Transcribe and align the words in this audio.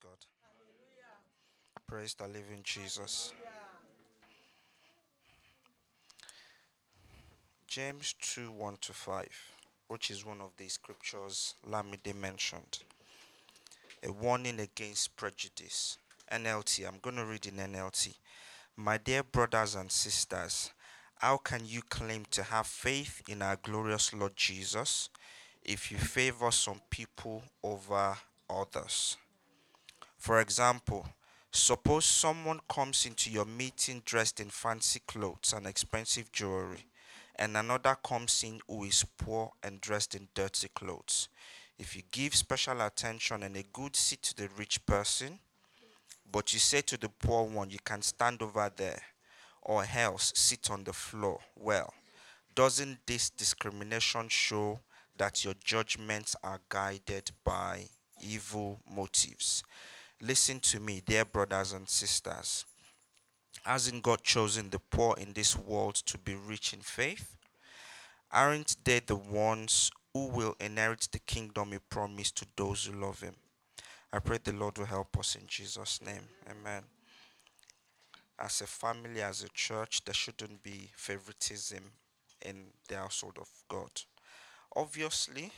Praise 0.00 0.10
God. 0.10 1.86
Praise 1.86 2.14
the 2.14 2.26
living 2.26 2.60
Jesus. 2.62 3.32
James 7.66 8.14
2 8.20 8.52
1 8.52 8.76
to 8.80 8.92
5, 8.92 9.28
which 9.88 10.10
is 10.10 10.24
one 10.24 10.40
of 10.40 10.50
the 10.56 10.68
scriptures 10.68 11.54
Lamide 11.68 12.14
mentioned. 12.14 12.78
A 14.02 14.12
warning 14.12 14.60
against 14.60 15.14
prejudice. 15.16 15.98
NLT. 16.30 16.86
I'm 16.86 16.98
going 17.02 17.16
to 17.16 17.26
read 17.26 17.46
in 17.46 17.54
NLT. 17.54 18.14
My 18.76 18.96
dear 18.96 19.22
brothers 19.22 19.74
and 19.74 19.90
sisters, 19.90 20.70
how 21.16 21.36
can 21.36 21.62
you 21.66 21.82
claim 21.82 22.24
to 22.30 22.42
have 22.42 22.66
faith 22.66 23.22
in 23.28 23.42
our 23.42 23.56
glorious 23.56 24.14
Lord 24.14 24.36
Jesus 24.36 25.10
if 25.62 25.90
you 25.92 25.98
favor 25.98 26.50
some 26.50 26.80
people 26.88 27.42
over 27.62 28.16
others? 28.48 29.16
For 30.22 30.38
example, 30.38 31.04
suppose 31.50 32.04
someone 32.04 32.60
comes 32.68 33.06
into 33.06 33.28
your 33.28 33.44
meeting 33.44 34.02
dressed 34.04 34.38
in 34.38 34.50
fancy 34.50 35.00
clothes 35.04 35.52
and 35.52 35.66
expensive 35.66 36.30
jewelry, 36.30 36.86
and 37.34 37.56
another 37.56 37.96
comes 38.04 38.44
in 38.44 38.60
who 38.68 38.84
is 38.84 39.04
poor 39.18 39.50
and 39.64 39.80
dressed 39.80 40.14
in 40.14 40.28
dirty 40.32 40.68
clothes. 40.68 41.28
If 41.76 41.96
you 41.96 42.02
give 42.12 42.36
special 42.36 42.82
attention 42.82 43.42
and 43.42 43.56
a 43.56 43.64
good 43.64 43.96
seat 43.96 44.22
to 44.22 44.36
the 44.36 44.48
rich 44.56 44.86
person, 44.86 45.40
but 46.30 46.52
you 46.52 46.60
say 46.60 46.82
to 46.82 46.96
the 46.96 47.08
poor 47.08 47.42
one, 47.42 47.70
You 47.70 47.80
can 47.84 48.02
stand 48.02 48.42
over 48.42 48.70
there, 48.76 49.02
or 49.60 49.84
else 49.92 50.32
sit 50.36 50.70
on 50.70 50.84
the 50.84 50.92
floor, 50.92 51.40
well, 51.56 51.92
doesn't 52.54 53.04
this 53.08 53.28
discrimination 53.28 54.28
show 54.28 54.78
that 55.16 55.44
your 55.44 55.54
judgments 55.64 56.36
are 56.44 56.60
guided 56.68 57.32
by 57.42 57.86
evil 58.20 58.78
motives? 58.88 59.64
Listen 60.24 60.60
to 60.60 60.78
me, 60.78 61.02
dear 61.04 61.24
brothers 61.24 61.72
and 61.72 61.88
sisters. 61.88 62.64
Hasn't 63.64 64.04
God 64.04 64.22
chosen 64.22 64.70
the 64.70 64.78
poor 64.78 65.16
in 65.18 65.32
this 65.32 65.58
world 65.58 65.96
to 65.96 66.16
be 66.16 66.36
rich 66.36 66.72
in 66.72 66.78
faith? 66.78 67.36
Aren't 68.30 68.76
they 68.84 69.00
the 69.00 69.16
ones 69.16 69.90
who 70.14 70.28
will 70.28 70.54
inherit 70.60 71.08
the 71.10 71.18
kingdom 71.18 71.72
he 71.72 71.78
promised 71.90 72.36
to 72.36 72.46
those 72.54 72.84
who 72.84 73.00
love 73.00 73.20
him? 73.20 73.34
I 74.12 74.20
pray 74.20 74.38
the 74.38 74.52
Lord 74.52 74.78
will 74.78 74.86
help 74.86 75.18
us 75.18 75.34
in 75.34 75.48
Jesus' 75.48 76.00
name. 76.00 76.28
Amen. 76.48 76.84
As 78.38 78.60
a 78.60 78.66
family, 78.68 79.22
as 79.22 79.42
a 79.42 79.48
church, 79.48 80.04
there 80.04 80.14
shouldn't 80.14 80.62
be 80.62 80.92
favoritism 80.94 81.82
in 82.46 82.66
the 82.88 82.96
household 82.96 83.38
of 83.40 83.48
God. 83.68 83.90
Obviously, 84.76 85.50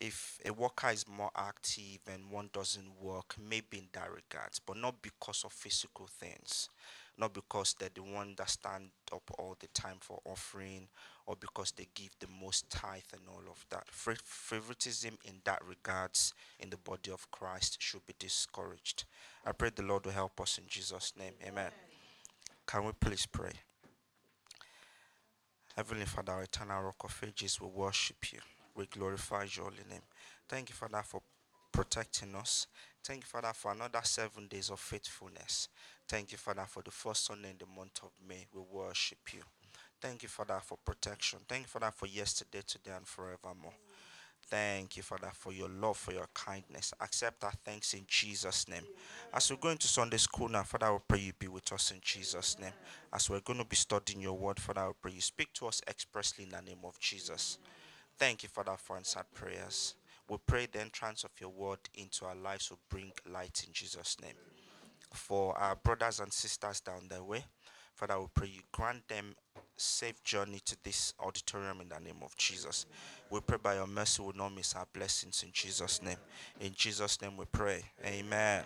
if 0.00 0.40
a 0.44 0.52
worker 0.52 0.90
is 0.90 1.06
more 1.08 1.30
active 1.36 2.00
and 2.12 2.30
one 2.30 2.50
doesn't 2.52 3.00
work, 3.00 3.36
maybe 3.38 3.78
in 3.78 3.88
that 3.92 4.10
regard, 4.10 4.50
but 4.66 4.76
not 4.76 5.00
because 5.00 5.44
of 5.44 5.52
physical 5.52 6.06
things, 6.06 6.68
not 7.16 7.32
because 7.32 7.74
they're 7.78 7.88
the 7.94 8.02
one 8.02 8.34
that 8.36 8.50
stand 8.50 8.90
up 9.12 9.22
all 9.38 9.56
the 9.60 9.68
time 9.68 9.96
for 10.00 10.20
offering, 10.24 10.88
or 11.26 11.36
because 11.36 11.70
they 11.72 11.86
give 11.94 12.10
the 12.20 12.26
most 12.40 12.68
tithe 12.68 13.02
and 13.12 13.22
all 13.28 13.50
of 13.50 13.64
that. 13.70 13.88
Favoritism 13.88 15.16
in 15.24 15.40
that 15.44 15.62
regards 15.64 16.34
in 16.60 16.70
the 16.70 16.76
body 16.76 17.10
of 17.10 17.30
Christ 17.30 17.76
should 17.80 18.04
be 18.04 18.14
discouraged. 18.18 19.04
I 19.46 19.52
pray 19.52 19.70
the 19.74 19.82
Lord 19.82 20.04
will 20.04 20.12
help 20.12 20.40
us 20.40 20.58
in 20.58 20.64
Jesus' 20.66 21.12
name. 21.18 21.32
Amen. 21.46 21.70
Can 22.66 22.84
we 22.84 22.92
please 22.92 23.26
pray? 23.26 23.52
Heavenly 25.76 26.04
Father, 26.04 26.40
eternal 26.40 26.82
rock 26.82 27.02
of 27.04 27.20
ages, 27.26 27.60
we 27.60 27.68
worship 27.68 28.32
you. 28.32 28.40
We 28.74 28.86
glorify 28.86 29.46
your 29.54 29.66
holy 29.66 29.84
name. 29.88 30.02
Thank 30.48 30.70
you, 30.70 30.74
Father, 30.74 31.02
for 31.04 31.20
protecting 31.72 32.34
us. 32.34 32.66
Thank 33.04 33.20
you, 33.22 33.26
Father, 33.26 33.52
for 33.54 33.72
another 33.72 34.00
seven 34.02 34.46
days 34.48 34.70
of 34.70 34.80
faithfulness. 34.80 35.68
Thank 36.08 36.32
you, 36.32 36.38
Father, 36.38 36.64
for 36.68 36.82
the 36.82 36.90
first 36.90 37.26
Sunday 37.26 37.50
in 37.50 37.56
the 37.58 37.66
month 37.66 38.00
of 38.02 38.10
May. 38.26 38.46
We 38.54 38.60
worship 38.60 39.18
you. 39.32 39.40
Thank 40.00 40.22
you, 40.22 40.28
Father, 40.28 40.60
for 40.62 40.78
protection. 40.84 41.40
Thank 41.48 41.62
you, 41.62 41.68
Father, 41.68 41.92
for 41.94 42.06
yesterday, 42.06 42.62
today, 42.66 42.92
and 42.96 43.06
forevermore. 43.06 43.72
Thank 44.46 44.98
you, 44.98 45.02
Father, 45.02 45.30
for 45.32 45.52
your 45.52 45.68
love, 45.68 45.96
for 45.96 46.12
your 46.12 46.28
kindness. 46.34 46.92
Accept 47.00 47.44
our 47.44 47.52
thanks 47.64 47.94
in 47.94 48.04
Jesus' 48.06 48.68
name. 48.68 48.84
As 49.32 49.50
we 49.50 49.56
go 49.56 49.70
into 49.70 49.88
Sunday 49.88 50.18
school 50.18 50.48
now, 50.48 50.62
Father, 50.62 50.86
I 50.86 50.98
pray 51.08 51.20
you 51.20 51.32
be 51.38 51.48
with 51.48 51.72
us 51.72 51.90
in 51.90 51.98
Jesus' 52.02 52.58
name. 52.60 52.72
As 53.12 53.30
we're 53.30 53.40
going 53.40 53.58
to 53.58 53.64
be 53.64 53.76
studying 53.76 54.20
your 54.20 54.36
word, 54.36 54.60
Father, 54.60 54.82
I 54.82 54.90
pray 55.00 55.12
you 55.12 55.22
speak 55.22 55.52
to 55.54 55.66
us 55.66 55.80
expressly 55.88 56.44
in 56.44 56.50
the 56.50 56.60
name 56.60 56.84
of 56.84 56.98
Jesus. 57.00 57.58
Thank 58.18 58.42
you, 58.42 58.48
Father, 58.48 58.76
for 58.78 58.96
answered 58.96 59.26
prayers. 59.34 59.94
We 60.28 60.36
pray 60.46 60.66
the 60.70 60.80
entrance 60.80 61.24
of 61.24 61.30
your 61.40 61.50
word 61.50 61.80
into 61.94 62.24
our 62.24 62.34
lives 62.34 62.70
will 62.70 62.78
bring 62.88 63.12
light 63.30 63.64
in 63.66 63.72
Jesus' 63.72 64.16
name. 64.22 64.34
For 65.12 65.56
our 65.58 65.76
brothers 65.76 66.20
and 66.20 66.32
sisters 66.32 66.80
down 66.80 67.08
the 67.08 67.22
way, 67.22 67.44
Father, 67.94 68.18
we 68.18 68.26
pray 68.34 68.48
you 68.48 68.60
grant 68.72 69.06
them 69.08 69.34
safe 69.76 70.22
journey 70.24 70.60
to 70.64 70.76
this 70.82 71.12
auditorium 71.20 71.80
in 71.80 71.88
the 71.88 72.00
name 72.00 72.22
of 72.22 72.36
Jesus. 72.36 72.86
We 73.30 73.40
pray 73.40 73.58
by 73.62 73.74
your 73.76 73.86
mercy 73.86 74.22
we 74.22 74.26
will 74.26 74.36
not 74.36 74.54
miss 74.54 74.74
our 74.74 74.86
blessings 74.92 75.42
in 75.42 75.50
Jesus' 75.52 76.02
name. 76.02 76.16
In 76.60 76.72
Jesus' 76.74 77.20
name 77.20 77.36
we 77.36 77.44
pray. 77.50 77.82
Amen. 78.04 78.64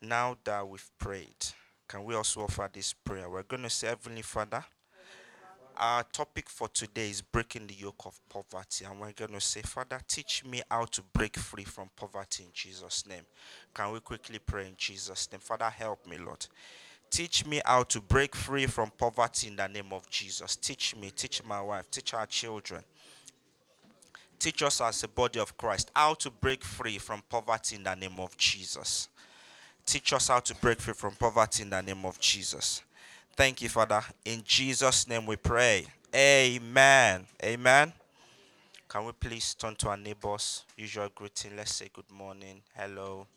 Now 0.00 0.36
that 0.44 0.66
we've 0.66 0.90
prayed, 0.98 1.46
can 1.88 2.04
we 2.04 2.14
also 2.14 2.42
offer 2.42 2.68
this 2.72 2.92
prayer? 2.92 3.28
We're 3.28 3.42
going 3.42 3.64
to 3.64 3.70
say, 3.70 3.88
Heavenly 3.88 4.22
Father, 4.22 4.64
our 5.78 6.02
topic 6.02 6.48
for 6.48 6.68
today 6.68 7.08
is 7.10 7.22
breaking 7.22 7.68
the 7.68 7.74
yoke 7.74 8.04
of 8.04 8.20
poverty, 8.28 8.84
and 8.84 9.00
we're 9.00 9.12
going 9.12 9.32
to 9.32 9.40
say, 9.40 9.62
Father, 9.62 10.00
teach 10.08 10.44
me 10.44 10.60
how 10.70 10.84
to 10.86 11.02
break 11.12 11.36
free 11.36 11.64
from 11.64 11.88
poverty 11.96 12.44
in 12.44 12.50
Jesus' 12.52 13.06
name. 13.06 13.22
Can 13.72 13.92
we 13.92 14.00
quickly 14.00 14.38
pray 14.38 14.66
in 14.66 14.74
Jesus' 14.76 15.30
name? 15.30 15.40
Father, 15.40 15.70
help 15.70 16.06
me, 16.06 16.18
Lord. 16.18 16.46
Teach 17.10 17.46
me 17.46 17.60
how 17.64 17.84
to 17.84 18.00
break 18.00 18.34
free 18.34 18.66
from 18.66 18.90
poverty 18.90 19.48
in 19.48 19.56
the 19.56 19.66
name 19.68 19.92
of 19.92 20.08
Jesus. 20.10 20.56
Teach 20.56 20.94
me, 20.96 21.10
teach 21.10 21.42
my 21.44 21.60
wife, 21.62 21.90
teach 21.90 22.12
our 22.12 22.26
children. 22.26 22.82
Teach 24.38 24.62
us 24.62 24.80
as 24.80 25.02
a 25.02 25.08
body 25.08 25.40
of 25.40 25.56
Christ 25.56 25.90
how 25.94 26.14
to 26.14 26.30
break 26.30 26.62
free 26.62 26.98
from 26.98 27.22
poverty 27.28 27.76
in 27.76 27.82
the 27.82 27.94
name 27.94 28.18
of 28.18 28.36
Jesus. 28.36 29.08
Teach 29.86 30.12
us 30.12 30.28
how 30.28 30.40
to 30.40 30.54
break 30.56 30.80
free 30.80 30.94
from 30.94 31.14
poverty 31.14 31.62
in 31.62 31.70
the 31.70 31.80
name 31.80 32.04
of 32.04 32.20
Jesus. 32.20 32.82
Thank 33.38 33.62
you, 33.62 33.68
Father. 33.68 34.02
In 34.24 34.42
Jesus' 34.44 35.06
name 35.06 35.24
we 35.24 35.36
pray. 35.36 35.86
Amen. 36.12 37.24
Amen. 37.44 37.92
Can 38.88 39.04
we 39.04 39.12
please 39.12 39.54
turn 39.54 39.76
to 39.76 39.90
our 39.90 39.96
neighbors? 39.96 40.64
Usual 40.76 41.08
greeting. 41.14 41.54
Let's 41.56 41.72
say 41.72 41.88
good 41.92 42.10
morning. 42.10 42.62
Hello. 42.76 43.28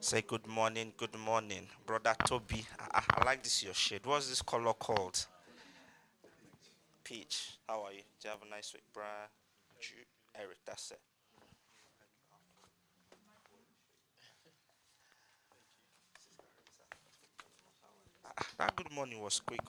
Say 0.00 0.22
good 0.26 0.46
morning. 0.46 0.94
Good 0.96 1.14
morning. 1.18 1.66
Brother 1.84 2.14
Toby. 2.24 2.64
I, 2.80 3.02
I 3.18 3.24
like 3.26 3.42
this 3.42 3.62
your 3.62 3.74
shade. 3.74 4.06
What's 4.06 4.30
this 4.30 4.40
color 4.40 4.72
called? 4.72 5.26
Peach. 7.04 7.58
How 7.68 7.82
are 7.84 7.92
you? 7.92 8.00
Do 8.22 8.28
you 8.28 8.30
have 8.30 8.40
a 8.46 8.50
nice 8.50 8.72
week, 8.72 8.84
Brian? 8.94 9.28
Eric, 10.34 10.56
that's 10.64 10.92
it. 10.92 11.00
That 18.58 18.76
good 18.76 18.92
morning 18.92 19.20
was 19.20 19.40
quick. 19.40 19.60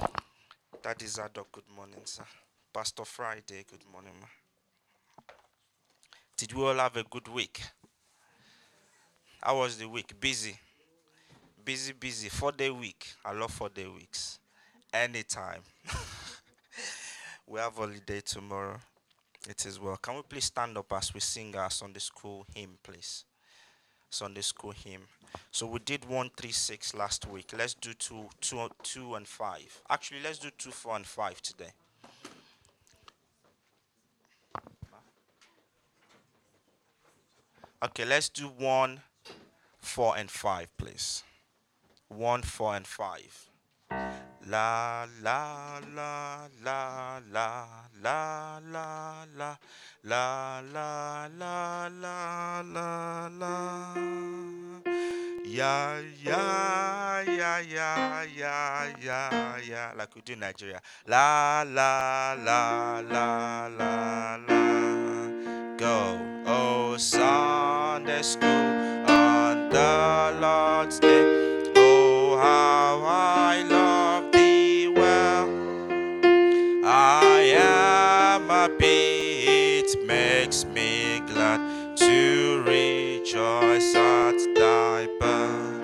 Oh. 0.00 0.06
That 0.82 1.02
is 1.02 1.16
Adok. 1.18 1.46
Good 1.52 1.68
morning, 1.76 2.00
sir. 2.04 2.24
Pastor 2.72 3.04
Friday. 3.04 3.64
Good 3.70 3.84
morning, 3.92 4.12
ma. 4.20 4.26
Did 6.36 6.52
we 6.54 6.62
all 6.62 6.74
have 6.76 6.96
a 6.96 7.02
good 7.04 7.28
week? 7.28 7.60
How 9.42 9.58
was 9.58 9.78
the 9.78 9.88
week? 9.88 10.18
Busy. 10.20 10.58
Busy, 11.64 11.92
busy. 11.92 12.28
Four 12.28 12.52
day 12.52 12.70
week. 12.70 13.06
I 13.24 13.32
love 13.32 13.52
four 13.52 13.68
day 13.68 13.86
weeks. 13.86 14.38
Anytime. 14.92 15.62
we 17.46 17.58
have 17.60 17.74
holiday 17.74 18.20
tomorrow. 18.20 18.78
It 19.48 19.64
is 19.64 19.78
well. 19.78 19.96
Can 19.96 20.16
we 20.16 20.22
please 20.22 20.46
stand 20.46 20.76
up 20.76 20.92
as 20.92 21.14
we 21.14 21.20
sing 21.20 21.54
our 21.56 21.70
Sunday 21.70 22.00
school 22.00 22.44
hymn, 22.52 22.78
please? 22.82 23.24
Sunday 24.10 24.40
school 24.40 24.72
hymn. 24.72 25.02
So 25.52 25.66
we 25.66 25.78
did 25.78 26.04
one, 26.04 26.30
three, 26.36 26.50
six 26.50 26.94
last 26.94 27.26
week. 27.28 27.52
Let's 27.56 27.74
do 27.74 27.92
two, 27.94 28.28
two, 28.40 28.68
two, 28.82 29.14
and 29.14 29.26
five. 29.26 29.80
Actually, 29.88 30.20
let's 30.24 30.38
do 30.38 30.50
two, 30.58 30.70
four, 30.70 30.96
and 30.96 31.06
five 31.06 31.40
today. 31.42 31.70
Okay, 37.84 38.04
let's 38.04 38.28
do 38.28 38.44
one, 38.44 39.00
four, 39.78 40.16
and 40.16 40.30
five, 40.30 40.68
please. 40.76 41.22
One, 42.08 42.42
four, 42.42 42.74
and 42.74 42.86
five. 42.86 43.48
La 44.48 45.04
la 45.24 45.80
la 45.92 46.46
la 46.62 47.18
la 47.32 47.80
la 48.00 48.60
la 48.70 49.28
la 49.36 49.58
la 50.04 50.60
la 50.62 51.26
la 51.36 51.88
la 51.88 52.62
la 52.62 53.28
la 53.40 53.94
Yeah, 55.44 56.00
yeah, 56.22 57.22
yeah, 57.26 57.58
yeah, 57.58 58.24
yeah, 58.36 58.92
yeah, 59.02 59.56
yeah. 59.66 59.92
Like 59.96 60.14
we 60.14 60.20
do 60.20 60.34
in 60.34 60.40
Nigeria. 60.40 60.80
La, 61.08 61.64
la, 61.66 62.36
la, 62.44 63.00
la, 63.00 63.66
la, 63.66 64.38
la. 64.46 65.30
Go. 65.76 66.20
Oh, 66.46 66.96
Sunday 66.98 68.22
school 68.22 68.48
on 68.48 69.70
the 69.70 70.38
Lord's 70.40 71.00
day. 71.00 71.72
Oh, 71.76 72.36
how 72.36 73.02
I 73.04 73.45
rejoice 83.36 83.94
at 83.94 84.38
thy 84.54 85.06
birth. 85.20 85.82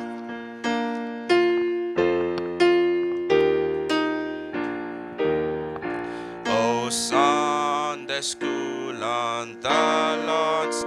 Oh, 6.47 6.89
Sunday 6.89 8.23
school 8.23 9.05
on 9.05 9.61
the 9.61 10.25
Lord's 10.27 10.82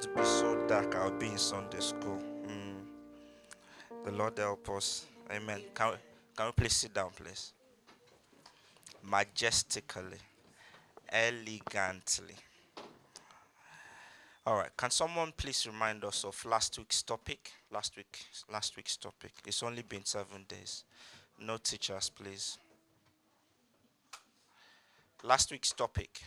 the 0.00 0.08
be 0.08 0.24
so 0.24 0.66
dark, 0.66 0.94
I'll 0.96 1.10
be 1.10 1.26
in 1.26 1.38
Sunday 1.38 1.80
school. 1.80 2.18
Mm. 2.46 4.04
The 4.04 4.12
Lord 4.12 4.38
help 4.38 4.68
us. 4.70 5.04
Amen. 5.30 5.60
Can 5.74 5.90
we, 5.90 5.96
can 6.36 6.46
we 6.46 6.52
please 6.52 6.72
sit 6.72 6.94
down, 6.94 7.10
please? 7.14 7.52
Majestically, 9.02 10.18
elegantly. 11.10 12.34
All 14.46 14.56
right. 14.56 14.74
Can 14.76 14.90
someone 14.90 15.32
please 15.36 15.66
remind 15.66 16.02
us 16.04 16.24
of 16.24 16.42
last 16.46 16.78
week's 16.78 17.02
topic? 17.02 17.52
Last 17.70 17.96
week, 17.96 18.24
last 18.50 18.76
week's 18.76 18.96
topic. 18.96 19.32
It's 19.46 19.62
only 19.62 19.82
been 19.82 20.04
seven 20.04 20.46
days. 20.48 20.84
No 21.38 21.58
teachers, 21.58 22.10
please. 22.10 22.56
Last 25.22 25.52
week's 25.52 25.72
topic. 25.72 26.22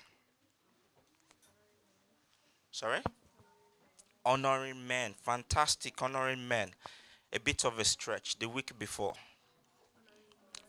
Sorry? 2.71 2.99
Honoring 4.25 4.87
men. 4.87 5.13
Fantastic. 5.21 6.01
Honoring 6.01 6.47
men. 6.47 6.69
A 7.33 7.39
bit 7.39 7.65
of 7.65 7.79
a 7.79 7.85
stretch 7.85 8.37
the 8.39 8.47
week 8.47 8.77
before. 8.77 9.13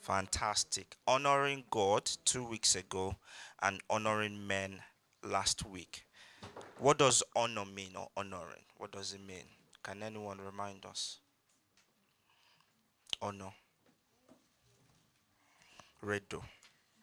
Fantastic. 0.01 0.97
Honoring 1.06 1.65
God 1.71 2.11
two 2.25 2.45
weeks 2.45 2.75
ago 2.75 3.17
and 3.62 3.81
honoring 3.89 4.47
men 4.47 4.81
last 5.23 5.65
week. 5.65 6.05
What 6.79 6.99
does 6.99 7.23
honor 7.37 7.65
mean 7.65 7.93
or 7.97 8.09
honoring? 8.17 8.65
What 8.77 8.93
does 8.93 9.12
it 9.12 9.21
mean? 9.27 9.45
Can 9.83 10.03
anyone 10.03 10.39
remind 10.45 10.85
us? 10.85 11.19
Honor. 13.23 13.53
Redo. 16.05 16.43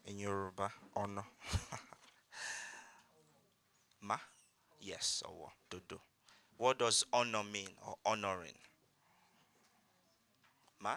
In 0.05 0.19
Yoruba, 0.19 0.71
honor. 0.95 1.23
Ma? 4.01 4.17
Yes, 4.79 5.23
or 5.25 5.33
what? 5.33 5.53
Dodo. 5.69 6.01
What 6.61 6.77
does 6.77 7.03
honor 7.11 7.41
mean 7.43 7.69
or 7.87 7.95
honoring? 8.05 8.53
Ma? 10.79 10.93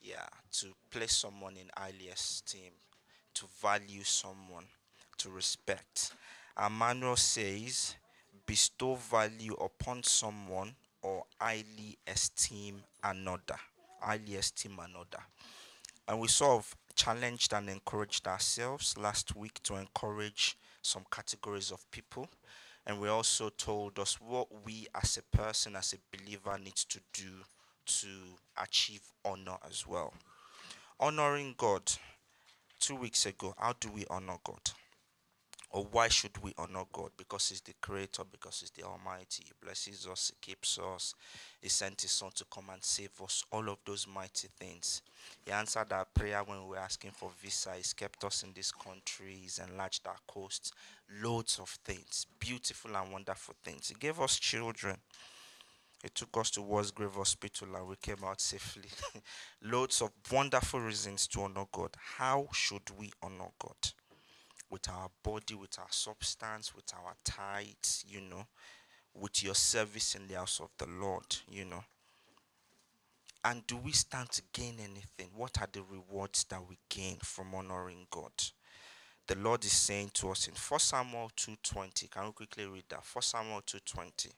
Yeah, 0.00 0.24
to 0.52 0.68
place 0.90 1.12
someone 1.12 1.58
in 1.58 1.68
highly 1.76 2.08
esteem, 2.08 2.72
to 3.34 3.44
value 3.60 4.02
someone, 4.02 4.64
to 5.18 5.28
respect. 5.28 6.14
And 6.56 6.78
manual 6.78 7.16
says, 7.16 7.96
bestow 8.46 8.94
value 8.94 9.52
upon 9.52 10.04
someone 10.04 10.74
or 11.02 11.24
highly 11.38 11.98
esteem 12.06 12.82
another. 13.04 13.58
Highly 14.00 14.36
esteem 14.36 14.78
another. 14.78 15.22
And 16.08 16.18
we 16.18 16.28
sort 16.28 16.60
of 16.60 16.74
challenged 16.94 17.52
and 17.52 17.68
encouraged 17.68 18.26
ourselves 18.26 18.96
last 18.96 19.36
week 19.36 19.62
to 19.64 19.74
encourage 19.74 20.56
some 20.80 21.04
categories 21.10 21.70
of 21.70 21.84
people. 21.90 22.26
And 22.86 23.00
we 23.00 23.08
also 23.08 23.48
told 23.48 23.98
us 23.98 24.20
what 24.20 24.46
we 24.64 24.86
as 24.94 25.18
a 25.18 25.36
person, 25.36 25.74
as 25.74 25.92
a 25.92 26.16
believer, 26.16 26.56
needs 26.58 26.84
to 26.84 27.00
do 27.12 27.30
to 27.86 28.08
achieve 28.62 29.02
honor 29.24 29.56
as 29.68 29.86
well. 29.86 30.14
Honoring 31.00 31.54
God. 31.56 31.82
Two 32.78 32.96
weeks 32.96 33.24
ago, 33.26 33.54
how 33.58 33.72
do 33.80 33.90
we 33.90 34.04
honor 34.10 34.36
God? 34.44 34.60
Or 35.70 35.84
why 35.90 36.08
should 36.08 36.42
we 36.42 36.52
honor 36.58 36.84
God? 36.92 37.10
Because 37.16 37.48
He's 37.48 37.60
the 37.62 37.72
Creator, 37.80 38.22
because 38.30 38.60
He's 38.60 38.70
the 38.70 38.84
Almighty. 38.84 39.44
He 39.44 39.52
blesses 39.62 40.06
us, 40.06 40.30
He 40.30 40.50
keeps 40.50 40.78
us, 40.78 41.14
He 41.60 41.68
sent 41.68 42.02
His 42.02 42.12
Son 42.12 42.30
to 42.34 42.44
come 42.52 42.66
and 42.72 42.84
save 42.84 43.10
us. 43.22 43.44
All 43.50 43.68
of 43.68 43.78
those 43.84 44.06
mighty 44.06 44.48
things. 44.58 45.02
He 45.44 45.52
answered 45.52 45.92
our 45.92 46.04
prayer 46.04 46.42
when 46.44 46.62
we 46.62 46.70
were 46.70 46.78
asking 46.78 47.12
for 47.12 47.30
visa. 47.40 47.72
He's 47.76 47.92
kept 47.92 48.24
us 48.24 48.42
in 48.42 48.52
this 48.52 48.72
country. 48.72 49.38
He's 49.42 49.58
enlarged 49.58 50.06
our 50.06 50.16
coast. 50.26 50.72
Loads 51.22 51.58
of 51.60 51.68
things, 51.84 52.26
beautiful 52.40 52.96
and 52.96 53.12
wonderful 53.12 53.54
things. 53.64 53.88
He 53.88 53.94
gave 53.94 54.20
us 54.20 54.38
children. 54.38 54.96
He 56.02 56.08
took 56.10 56.36
us 56.36 56.50
to 56.52 56.62
Grave 56.94 57.14
Hospital 57.14 57.74
and 57.74 57.88
we 57.88 57.96
came 57.96 58.22
out 58.24 58.40
safely. 58.40 58.88
Loads 59.62 60.02
of 60.02 60.10
wonderful 60.30 60.80
reasons 60.80 61.26
to 61.28 61.42
honor 61.42 61.64
God. 61.72 61.90
How 62.18 62.48
should 62.52 62.90
we 62.96 63.10
honor 63.22 63.50
God? 63.58 63.92
With 64.70 64.88
our 64.88 65.08
body, 65.22 65.54
with 65.54 65.78
our 65.78 65.90
substance, 65.90 66.74
with 66.74 66.92
our 66.94 67.14
tithes, 67.24 68.04
you 68.06 68.20
know, 68.20 68.46
with 69.14 69.42
your 69.42 69.54
service 69.54 70.14
in 70.14 70.26
the 70.26 70.34
house 70.34 70.60
of 70.60 70.70
the 70.78 70.86
Lord, 70.86 71.36
you 71.48 71.64
know. 71.64 71.84
And 73.46 73.64
do 73.68 73.76
we 73.76 73.92
stand 73.92 74.28
to 74.30 74.42
gain 74.52 74.74
anything? 74.80 75.30
What 75.36 75.60
are 75.60 75.68
the 75.70 75.80
rewards 75.80 76.42
that 76.50 76.60
we 76.68 76.78
gain 76.88 77.18
from 77.22 77.54
honoring 77.54 78.08
God? 78.10 78.32
The 79.28 79.36
Lord 79.36 79.64
is 79.64 79.70
saying 79.70 80.10
to 80.14 80.30
us 80.30 80.48
in 80.48 80.54
1 80.54 80.80
Samuel 80.80 81.30
2:20. 81.36 82.10
Can 82.10 82.26
we 82.26 82.32
quickly 82.32 82.66
read 82.66 82.86
that? 82.88 83.04
1 83.04 83.22
Samuel 83.22 83.62
2:20. 83.62 84.32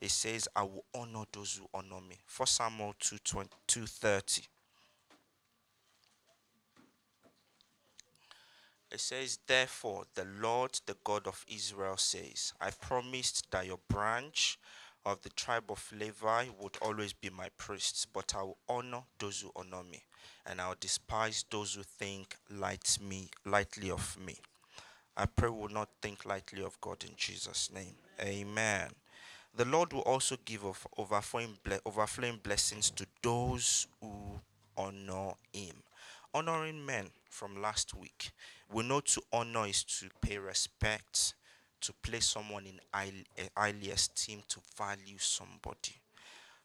It 0.00 0.10
says, 0.12 0.46
I 0.54 0.62
will 0.62 0.84
honor 0.94 1.24
those 1.32 1.56
who 1.56 1.68
honor 1.74 2.00
me. 2.00 2.20
1 2.28 2.46
Samuel 2.46 2.94
2:30. 3.00 4.46
It 8.92 9.00
says, 9.00 9.40
Therefore, 9.44 10.04
the 10.14 10.26
Lord, 10.26 10.78
the 10.86 10.96
God 11.02 11.26
of 11.26 11.44
Israel, 11.48 11.96
says, 11.96 12.52
I 12.60 12.70
promised 12.70 13.50
that 13.50 13.66
your 13.66 13.80
branch 13.88 14.60
of 15.06 15.20
the 15.22 15.28
tribe 15.30 15.64
of 15.70 15.92
Levi 15.98 16.46
would 16.60 16.76
always 16.80 17.12
be 17.12 17.30
my 17.30 17.48
priests, 17.58 18.06
but 18.06 18.34
I 18.36 18.42
will 18.42 18.58
honor 18.68 19.02
those 19.18 19.40
who 19.40 19.50
honor 19.54 19.82
me, 19.82 20.02
and 20.46 20.60
I 20.60 20.68
will 20.68 20.76
despise 20.80 21.44
those 21.50 21.74
who 21.74 21.82
think 21.82 22.36
light 22.50 22.98
me, 23.00 23.28
lightly 23.44 23.90
of 23.90 24.16
me. 24.24 24.36
I 25.16 25.26
pray 25.26 25.48
we 25.48 25.60
will 25.60 25.68
not 25.68 25.90
think 26.02 26.24
lightly 26.24 26.62
of 26.62 26.80
God 26.80 27.04
in 27.04 27.14
Jesus' 27.16 27.70
name. 27.72 27.94
Amen. 28.20 28.90
The 29.56 29.64
Lord 29.64 29.92
will 29.92 30.00
also 30.00 30.36
give 30.44 30.64
overflowing, 30.98 31.56
overflowing 31.86 32.40
blessings 32.42 32.90
to 32.90 33.06
those 33.22 33.86
who 34.00 34.40
honor 34.76 35.32
Him. 35.52 35.76
Honoring 36.34 36.84
men 36.84 37.10
from 37.30 37.62
last 37.62 37.94
week. 37.94 38.32
We 38.72 38.82
know 38.82 39.00
to 39.00 39.22
honor 39.32 39.66
is 39.66 39.84
to 39.84 40.06
pay 40.20 40.38
respect, 40.38 41.34
to 41.84 41.92
place 41.92 42.26
someone 42.26 42.66
in 42.66 42.80
highly, 42.92 43.24
eh, 43.36 43.48
highly 43.56 43.90
esteem, 43.90 44.42
to 44.48 44.58
value 44.76 45.18
somebody. 45.18 45.94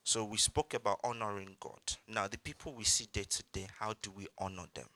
So 0.04 0.24
we 0.24 0.38
spoke 0.38 0.74
about 0.74 1.00
honoring 1.04 1.58
God. 1.60 1.82
Now, 2.08 2.28
the 2.28 2.38
people 2.38 2.74
we 2.74 2.86
see 2.86 3.08
day 3.12 3.26
to 3.30 3.44
day, 3.52 3.68
how 3.80 3.94
do 4.02 4.12
we 4.12 4.28
honor 4.38 4.66
them? 4.74 4.88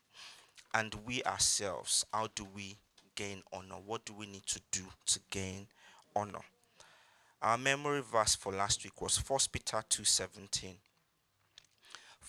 And 0.74 0.96
we 1.06 1.22
ourselves, 1.24 2.06
how 2.13 2.30
do 2.34 2.48
we 2.56 2.77
gain 3.15 3.44
honor? 3.51 3.75
What 3.86 4.06
do 4.06 4.13
we 4.13 4.25
need 4.25 4.46
to 4.48 4.62
do 4.72 4.84
to 5.08 5.20
gain 5.30 5.68
honor? 6.15 6.42
Our 7.42 7.58
memory 7.58 8.01
verse 8.01 8.36
for 8.36 8.53
last 8.53 8.84
week 8.86 9.01
was 9.01 9.18
1 9.18 9.51
Peter 9.51 9.84
2:17. 9.89 10.77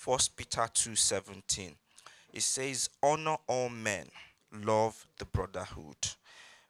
1 0.04 0.18
Peter 0.36 0.68
2:17. 0.74 1.76
It 2.32 2.42
says, 2.42 2.90
"Honor 3.00 3.36
all 3.46 3.68
men, 3.68 4.10
love 4.50 5.06
the 5.18 5.24
brotherhood, 5.24 6.16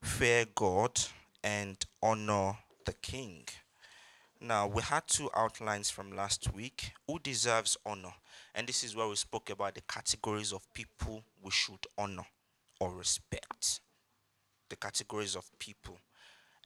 fear 0.05 0.47
God, 0.55 1.01
and 1.43 1.85
honor 2.03 2.59
the 2.85 2.93
king." 2.93 3.49
Now, 4.41 4.67
we 4.67 4.83
had 4.83 5.07
two 5.07 5.31
outlines 5.35 5.89
from 5.89 6.13
last 6.15 6.53
week. 6.53 6.93
Who 7.07 7.19
deserves 7.19 7.79
honor? 7.87 8.13
And 8.55 8.67
this 8.67 8.85
is 8.85 8.95
where 8.95 9.09
we 9.09 9.17
spoke 9.17 9.49
about 9.49 9.75
the 9.75 9.81
categories 9.81 10.53
of 10.53 10.71
people 10.75 11.25
we 11.43 11.51
should 11.51 11.87
honor 11.97 12.27
or 12.79 12.93
respect. 12.93 13.81
The 14.69 14.77
categories 14.77 15.35
of 15.35 15.51
people. 15.59 15.99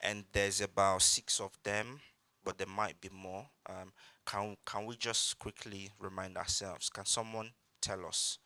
And 0.00 0.24
there's 0.32 0.60
about 0.60 1.02
six 1.02 1.40
of 1.40 1.56
them, 1.62 2.00
but 2.44 2.58
there 2.58 2.66
might 2.66 3.00
be 3.00 3.10
more. 3.10 3.46
Um, 3.68 3.92
can, 4.26 4.56
can 4.66 4.84
we 4.84 4.96
just 4.96 5.38
quickly 5.38 5.92
remind 6.00 6.36
ourselves? 6.36 6.90
Can 6.90 7.06
someone 7.06 7.52
tell 7.80 8.04
us 8.06 8.38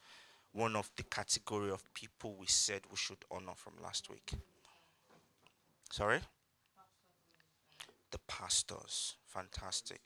one 0.53 0.77
of 0.77 0.91
the 0.97 1.05
category 1.05 1.71
of 1.71 1.95
people 1.95 2.37
we 2.39 2.47
said 2.47 2.83
we 2.91 2.97
should 2.97 3.25
honor 3.31 3.55
from 3.57 3.75
last 3.83 4.11
week? 4.11 4.35
Sorry? 5.93 6.21
The 8.13 8.19
pastors. 8.27 9.17
Fantastic. 9.27 10.01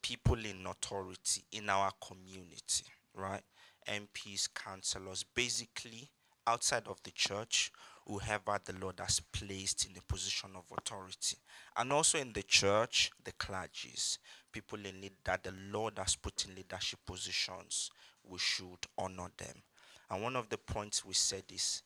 People 0.00 0.38
in 0.44 0.64
authority 0.64 1.42
in 1.50 1.68
our 1.68 1.90
community, 2.00 2.84
right? 3.12 3.42
MPs, 3.88 4.48
councillors, 4.54 5.24
basically 5.34 6.08
outside 6.46 6.86
of 6.86 7.02
the 7.02 7.10
church, 7.10 7.72
whoever 8.06 8.60
the 8.64 8.74
Lord 8.80 9.00
has 9.00 9.18
placed 9.32 9.86
in 9.86 9.96
a 9.96 10.02
position 10.02 10.50
of 10.54 10.70
authority. 10.70 11.36
And 11.76 11.92
also 11.92 12.18
in 12.18 12.32
the 12.32 12.44
church, 12.44 13.10
the 13.24 13.32
clergies, 13.32 14.18
people 14.52 14.78
in 14.86 15.00
lead 15.00 15.14
that 15.24 15.42
the 15.42 15.52
Lord 15.72 15.98
has 15.98 16.14
put 16.14 16.46
in 16.46 16.54
leadership 16.54 17.00
positions, 17.04 17.90
we 18.22 18.38
should 18.38 18.86
honor 18.96 19.32
them. 19.36 19.64
And 20.08 20.22
one 20.22 20.36
of 20.36 20.48
the 20.48 20.58
points 20.58 21.04
we 21.04 21.14
said 21.14 21.42
is 21.52 21.82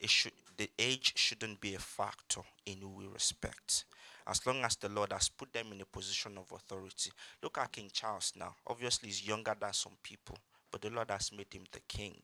it 0.00 0.10
should 0.10 0.32
the 0.56 0.70
age 0.78 1.12
shouldn't 1.16 1.60
be 1.60 1.74
a 1.74 1.78
factor 1.78 2.42
in 2.66 2.78
who 2.78 2.88
we 2.88 3.06
respect 3.06 3.84
as 4.26 4.46
long 4.46 4.62
as 4.64 4.76
the 4.76 4.88
Lord 4.88 5.12
has 5.12 5.28
put 5.28 5.52
them 5.52 5.72
in 5.72 5.80
a 5.80 5.84
position 5.84 6.38
of 6.38 6.52
authority. 6.52 7.10
Look 7.42 7.58
at 7.58 7.72
King 7.72 7.90
Charles 7.92 8.32
now. 8.38 8.54
Obviously, 8.66 9.08
he's 9.08 9.26
younger 9.26 9.54
than 9.58 9.72
some 9.72 9.96
people, 10.02 10.36
but 10.70 10.82
the 10.82 10.90
Lord 10.90 11.10
has 11.10 11.32
made 11.32 11.52
him 11.52 11.64
the 11.72 11.80
king. 11.88 12.16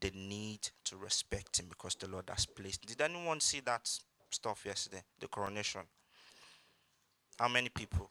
They 0.00 0.10
need 0.14 0.68
to 0.84 0.96
respect 0.96 1.60
him 1.60 1.66
because 1.68 1.94
the 1.96 2.08
Lord 2.08 2.30
has 2.30 2.46
placed. 2.46 2.86
Did 2.86 3.00
anyone 3.00 3.40
see 3.40 3.60
that 3.60 3.88
stuff 4.30 4.64
yesterday? 4.64 5.02
The 5.20 5.28
coronation. 5.28 5.82
How 7.38 7.48
many 7.48 7.68
people? 7.68 8.10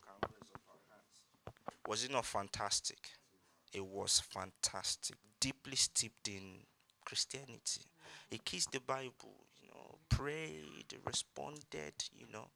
Was 1.87 2.03
it 2.03 2.11
not 2.11 2.25
fantastic? 2.25 2.99
It 3.73 3.83
was 3.83 4.21
fantastic. 4.29 5.15
Deeply 5.39 5.75
steeped 5.75 6.27
in 6.27 6.59
Christianity. 7.03 7.81
He 8.29 8.37
kissed 8.37 8.71
the 8.71 8.79
Bible, 8.79 9.45
you 9.61 9.67
know, 9.69 9.97
prayed, 10.09 10.95
responded, 11.05 11.93
you 12.17 12.25
know. 12.31 12.47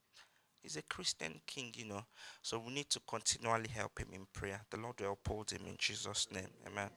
He's 0.62 0.78
a 0.78 0.82
Christian 0.82 1.42
king, 1.46 1.72
you 1.75 1.86
know. 1.86 2.06
So 2.42 2.58
we 2.60 2.74
need 2.74 2.90
to 2.90 3.00
continually 3.08 3.70
help 3.70 4.00
him 4.00 4.08
in 4.12 4.25
prayer. 4.34 4.62
The 4.72 4.78
Lord 4.78 5.00
will 5.00 5.12
uphold 5.12 5.52
him 5.52 5.62
in 5.68 5.75
Jesus' 5.78 6.28
name. 6.34 6.50
Amen. 6.66 6.90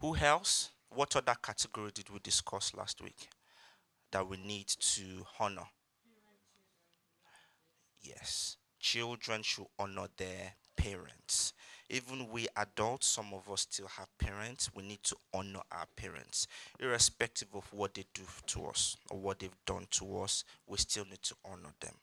Who 0.00 0.16
else? 0.16 0.70
What 0.88 1.14
other 1.14 1.36
category 1.42 1.90
did 1.92 2.08
we 2.08 2.18
discuss 2.20 2.74
last 2.74 3.02
week 3.02 3.28
that 4.10 4.26
we 4.26 4.38
need 4.38 4.66
to 4.66 5.26
honor? 5.38 5.68
Yes. 8.00 8.56
Children 8.78 9.42
should 9.42 9.66
honor 9.78 10.06
their 10.16 10.54
parents. 10.74 11.52
Even 11.92 12.28
we 12.30 12.46
adults, 12.56 13.08
some 13.08 13.34
of 13.34 13.52
us 13.52 13.62
still 13.62 13.88
have 13.88 14.06
parents. 14.16 14.70
We 14.72 14.84
need 14.84 15.02
to 15.02 15.16
honor 15.34 15.62
our 15.72 15.86
parents, 15.96 16.46
irrespective 16.78 17.48
of 17.52 17.64
what 17.72 17.94
they 17.94 18.04
do 18.14 18.22
to 18.46 18.66
us 18.66 18.96
or 19.10 19.18
what 19.18 19.40
they've 19.40 19.50
done 19.66 19.88
to 19.90 20.20
us. 20.20 20.44
We 20.68 20.78
still 20.78 21.04
need 21.04 21.22
to 21.22 21.34
honor 21.44 21.74
them. 21.80 21.94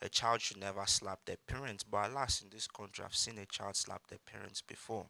A 0.00 0.08
child 0.08 0.40
should 0.40 0.56
never 0.56 0.84
slap 0.86 1.20
their 1.26 1.36
parents, 1.46 1.84
but 1.84 2.10
alas, 2.10 2.40
in 2.42 2.48
this 2.48 2.66
country, 2.66 3.04
I've 3.04 3.14
seen 3.14 3.36
a 3.36 3.44
child 3.44 3.76
slap 3.76 4.06
their 4.08 4.18
parents 4.18 4.62
before. 4.62 5.06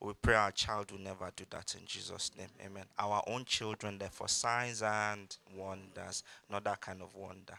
We 0.00 0.12
pray 0.20 0.34
our 0.34 0.50
child 0.50 0.90
will 0.90 0.98
never 0.98 1.30
do 1.34 1.44
that 1.50 1.76
in 1.78 1.86
Jesus' 1.86 2.32
name. 2.36 2.50
Amen. 2.64 2.84
Our 2.98 3.22
own 3.28 3.44
children, 3.44 3.98
therefore, 3.98 4.28
signs 4.28 4.82
and 4.82 5.34
wonders, 5.56 6.24
not 6.50 6.64
that 6.64 6.80
kind 6.80 7.02
of 7.02 7.14
wonder. 7.14 7.54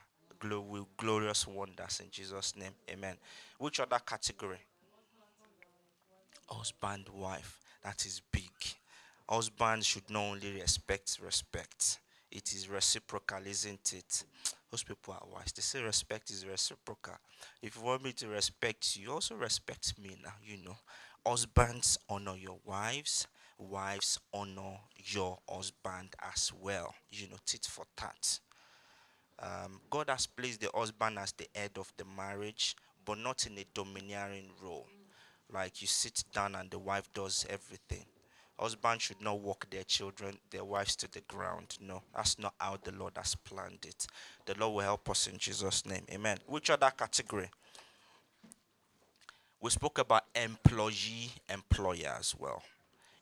glorious 0.97 1.47
wonders 1.47 2.01
in 2.03 2.11
Jesus' 2.11 2.53
name. 2.55 2.73
Amen. 2.91 3.15
Which 3.57 3.79
other 3.79 3.99
category? 4.05 4.59
Husband 6.49 7.07
wife 7.13 7.59
that 7.83 8.05
is 8.05 8.21
big. 8.31 8.51
Husband 9.27 9.83
should 9.83 10.09
not 10.09 10.21
only 10.23 10.59
respect 10.59 11.19
respect 11.21 11.99
it 12.31 12.53
is 12.53 12.67
reciprocal 12.69 13.39
isn't 13.45 13.93
it? 13.93 14.23
Those 14.71 14.83
people 14.83 15.13
are 15.13 15.27
wise. 15.31 15.51
They 15.53 15.61
say 15.61 15.81
respect 15.81 16.29
is 16.31 16.45
reciprocal. 16.45 17.13
If 17.61 17.77
you 17.77 17.83
want 17.83 18.03
me 18.03 18.11
to 18.13 18.27
respect 18.27 18.97
you 18.97 19.11
also 19.11 19.35
respect 19.35 19.93
me 20.01 20.15
now 20.23 20.33
you 20.43 20.57
know. 20.63 20.77
Husbands 21.25 21.97
honor 22.09 22.35
your 22.35 22.59
wives 22.65 23.27
wives 23.57 24.19
honor 24.33 24.77
your 24.97 25.39
husband 25.49 26.09
as 26.33 26.51
well 26.61 26.93
you 27.09 27.27
know 27.29 27.37
tit 27.45 27.65
for 27.65 27.85
tat. 27.95 28.39
Um, 29.39 29.81
god 29.89 30.09
has 30.09 30.27
placed 30.27 30.61
the 30.61 30.69
husband 30.73 31.17
as 31.19 31.31
the 31.33 31.47
head 31.53 31.71
of 31.77 31.91
the 31.97 32.05
marriage 32.05 32.75
but 33.03 33.17
not 33.17 33.45
in 33.45 33.57
a 33.57 33.65
domineering 33.73 34.49
role 34.61 34.87
like 35.51 35.81
you 35.81 35.87
sit 35.87 36.23
down 36.33 36.55
and 36.55 36.69
the 36.69 36.79
wife 36.79 37.11
does 37.13 37.45
everything. 37.49 38.05
Husbands 38.57 39.03
should 39.03 39.21
not 39.21 39.39
walk 39.39 39.69
their 39.69 39.83
children, 39.83 40.37
their 40.49 40.63
wives 40.63 40.95
to 40.95 41.11
the 41.11 41.21
ground. 41.21 41.77
No, 41.81 42.03
that's 42.15 42.39
not 42.39 42.53
how 42.59 42.77
the 42.81 42.93
Lord 42.93 43.13
has 43.17 43.35
planned 43.35 43.85
it. 43.85 44.07
The 44.45 44.55
Lord 44.57 44.75
will 44.75 44.81
help 44.81 45.09
us 45.09 45.27
in 45.27 45.37
Jesus' 45.37 45.85
name. 45.85 46.05
Amen. 46.11 46.37
Which 46.47 46.69
other 46.69 46.91
category? 46.95 47.49
We 49.59 49.69
spoke 49.71 49.99
about 49.99 50.25
employee, 50.35 51.31
employer 51.49 52.15
as 52.17 52.33
well 52.37 52.63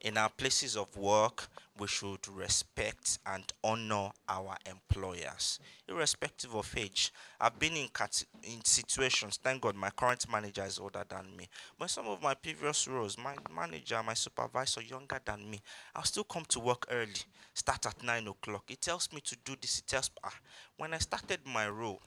in 0.03 0.17
our 0.17 0.29
places 0.29 0.75
of 0.75 0.95
work, 0.97 1.47
we 1.79 1.87
should 1.87 2.27
respect 2.27 3.19
and 3.25 3.43
honor 3.63 4.09
our 4.27 4.55
employers, 4.69 5.59
irrespective 5.87 6.53
of 6.55 6.71
age. 6.77 7.11
I've 7.39 7.57
been 7.57 7.75
in, 7.75 7.87
cat- 7.87 8.25
in 8.43 8.63
situations, 8.63 9.39
thank 9.41 9.61
God 9.61 9.75
my 9.75 9.89
current 9.89 10.29
manager 10.29 10.63
is 10.65 10.77
older 10.77 11.03
than 11.07 11.35
me, 11.35 11.47
but 11.79 11.89
some 11.89 12.07
of 12.07 12.21
my 12.21 12.33
previous 12.33 12.87
roles, 12.87 13.17
my 13.17 13.33
manager, 13.55 14.01
my 14.05 14.13
supervisor, 14.13 14.81
younger 14.81 15.19
than 15.23 15.49
me, 15.49 15.61
I'll 15.95 16.03
still 16.03 16.25
come 16.25 16.43
to 16.49 16.59
work 16.59 16.85
early, 16.91 17.09
start 17.53 17.85
at 17.85 18.03
9 18.03 18.27
o'clock. 18.27 18.65
It 18.69 18.81
tells 18.81 19.11
me 19.13 19.21
to 19.21 19.37
do 19.43 19.55
this, 19.59 19.79
it 19.79 19.87
tells 19.87 20.11
ah, 20.23 20.33
when 20.77 20.93
I 20.93 20.97
started 20.99 21.39
my 21.45 21.67
role, 21.69 22.01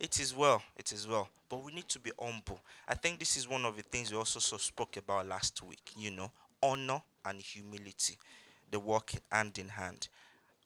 It 0.00 0.18
is 0.18 0.34
well, 0.34 0.62
it 0.78 0.92
is 0.92 1.06
well. 1.06 1.28
But 1.50 1.62
we 1.62 1.72
need 1.72 1.88
to 1.88 1.98
be 1.98 2.10
humble. 2.18 2.58
I 2.88 2.94
think 2.94 3.18
this 3.18 3.36
is 3.36 3.46
one 3.46 3.66
of 3.66 3.76
the 3.76 3.82
things 3.82 4.10
we 4.10 4.16
also 4.16 4.40
so 4.40 4.56
spoke 4.56 4.96
about 4.96 5.28
last 5.28 5.62
week, 5.62 5.92
you 5.94 6.10
know, 6.10 6.30
honor 6.62 7.02
and 7.24 7.40
humility. 7.40 8.16
They 8.70 8.78
work 8.78 9.12
hand 9.30 9.58
in 9.58 9.68
hand. 9.68 10.08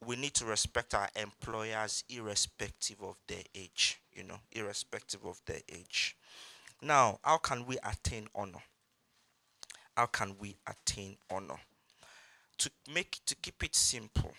We 0.04 0.16
need 0.16 0.34
to 0.34 0.44
respect 0.44 0.94
our 0.94 1.08
employers 1.16 2.04
irrespective 2.08 3.02
of 3.02 3.16
their 3.26 3.42
age, 3.54 4.00
you 4.12 4.24
know, 4.24 4.38
irrespective 4.52 5.24
of 5.24 5.40
their 5.46 5.60
age. 5.68 6.16
Now, 6.82 7.18
how 7.24 7.38
can 7.38 7.64
we 7.66 7.78
attain 7.78 8.28
honor? 8.34 8.62
How 9.96 10.06
can 10.06 10.36
we 10.38 10.56
attain 10.66 11.16
honor? 11.30 11.60
To 12.58 12.70
make 12.92 13.20
to 13.26 13.34
keep 13.36 13.62
it 13.64 13.74
simple, 13.74 14.34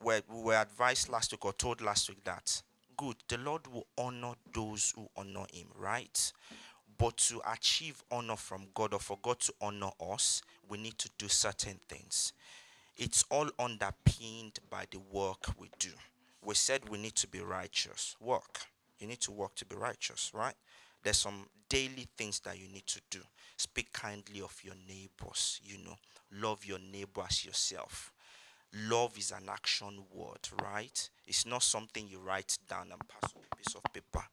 we 0.00 0.20
were 0.28 0.54
advised 0.54 1.08
last 1.08 1.32
week 1.32 1.44
or 1.44 1.52
told 1.52 1.80
last 1.80 2.08
week 2.08 2.22
that 2.24 2.62
good, 2.96 3.16
the 3.28 3.38
Lord 3.38 3.66
will 3.66 3.86
honor 3.98 4.34
those 4.52 4.92
who 4.94 5.08
honor 5.16 5.46
him, 5.52 5.66
right? 5.76 6.32
But 7.02 7.16
to 7.16 7.42
achieve 7.52 8.00
honor 8.12 8.36
from 8.36 8.68
God 8.74 8.94
or 8.94 9.00
for 9.00 9.18
God 9.20 9.40
to 9.40 9.52
honor 9.60 9.90
us, 10.12 10.40
we 10.68 10.78
need 10.78 10.98
to 10.98 11.10
do 11.18 11.26
certain 11.26 11.80
things. 11.88 12.32
It's 12.96 13.24
all 13.28 13.50
underpinned 13.58 14.60
by 14.70 14.84
the 14.88 15.00
work 15.10 15.48
we 15.58 15.68
do. 15.80 15.88
We 16.44 16.54
said 16.54 16.88
we 16.88 16.98
need 16.98 17.16
to 17.16 17.26
be 17.26 17.40
righteous. 17.40 18.14
Work. 18.20 18.66
You 19.00 19.08
need 19.08 19.20
to 19.22 19.32
work 19.32 19.56
to 19.56 19.64
be 19.64 19.74
righteous, 19.74 20.30
right? 20.32 20.54
There's 21.02 21.16
some 21.16 21.46
daily 21.68 22.06
things 22.16 22.38
that 22.44 22.56
you 22.56 22.68
need 22.68 22.86
to 22.86 23.00
do. 23.10 23.18
Speak 23.56 23.92
kindly 23.92 24.40
of 24.40 24.56
your 24.62 24.76
neighbors, 24.88 25.60
you 25.64 25.84
know. 25.84 25.96
Love 26.30 26.64
your 26.64 26.78
neighbor 26.78 27.22
as 27.26 27.44
yourself. 27.44 28.12
Love 28.88 29.18
is 29.18 29.32
an 29.32 29.48
action 29.50 30.04
word, 30.14 30.48
right? 30.62 31.10
It's 31.26 31.46
not 31.46 31.64
something 31.64 32.06
you 32.08 32.20
write 32.20 32.58
down 32.68 32.92
and 32.92 33.08
pass 33.08 33.32
on 33.34 33.42
a 33.50 33.56
piece 33.56 33.74
of 33.74 33.82
paper. 33.92 34.24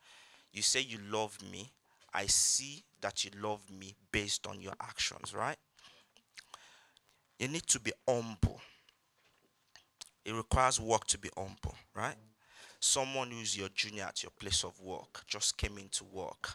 You 0.53 0.61
say 0.61 0.81
you 0.81 0.99
love 1.09 1.35
me, 1.51 1.71
I 2.13 2.25
see 2.25 2.83
that 3.01 3.23
you 3.23 3.31
love 3.41 3.61
me 3.69 3.95
based 4.11 4.47
on 4.47 4.61
your 4.61 4.73
actions, 4.81 5.33
right? 5.33 5.57
You 7.37 7.47
need 7.47 7.67
to 7.67 7.79
be 7.79 7.93
humble. 8.07 8.59
It 10.25 10.33
requires 10.33 10.79
work 10.79 11.05
to 11.07 11.17
be 11.17 11.29
humble, 11.35 11.75
right? 11.95 12.15
Someone 12.79 13.31
who's 13.31 13.57
your 13.57 13.69
junior 13.69 14.03
at 14.03 14.23
your 14.23 14.31
place 14.39 14.63
of 14.63 14.79
work 14.81 15.23
just 15.27 15.57
came 15.57 15.77
into 15.77 16.03
work. 16.03 16.51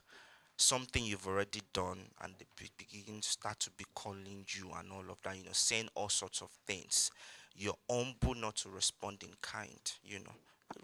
Something 0.57 1.05
you've 1.05 1.27
already 1.27 1.61
done, 1.73 1.99
and 2.23 2.35
they 2.39 2.47
begin 2.79 3.21
to 3.21 3.29
start 3.29 3.59
to 3.61 3.71
be 3.73 3.85
calling 3.95 4.45
you 4.49 4.71
and 4.79 4.93
all 4.93 5.11
of 5.11 5.19
that, 5.25 5.37
you 5.37 5.45
know, 5.45 5.51
saying 5.53 5.89
all 5.95 6.09
sorts 6.09 6.43
of 6.43 6.51
things. 6.67 7.11
You're 7.57 7.77
humble 7.91 8.35
not 8.35 8.57
to 8.57 8.69
respond 8.69 9.23
in 9.23 9.31
kind, 9.43 9.93
you 10.05 10.21
know. 10.21 10.35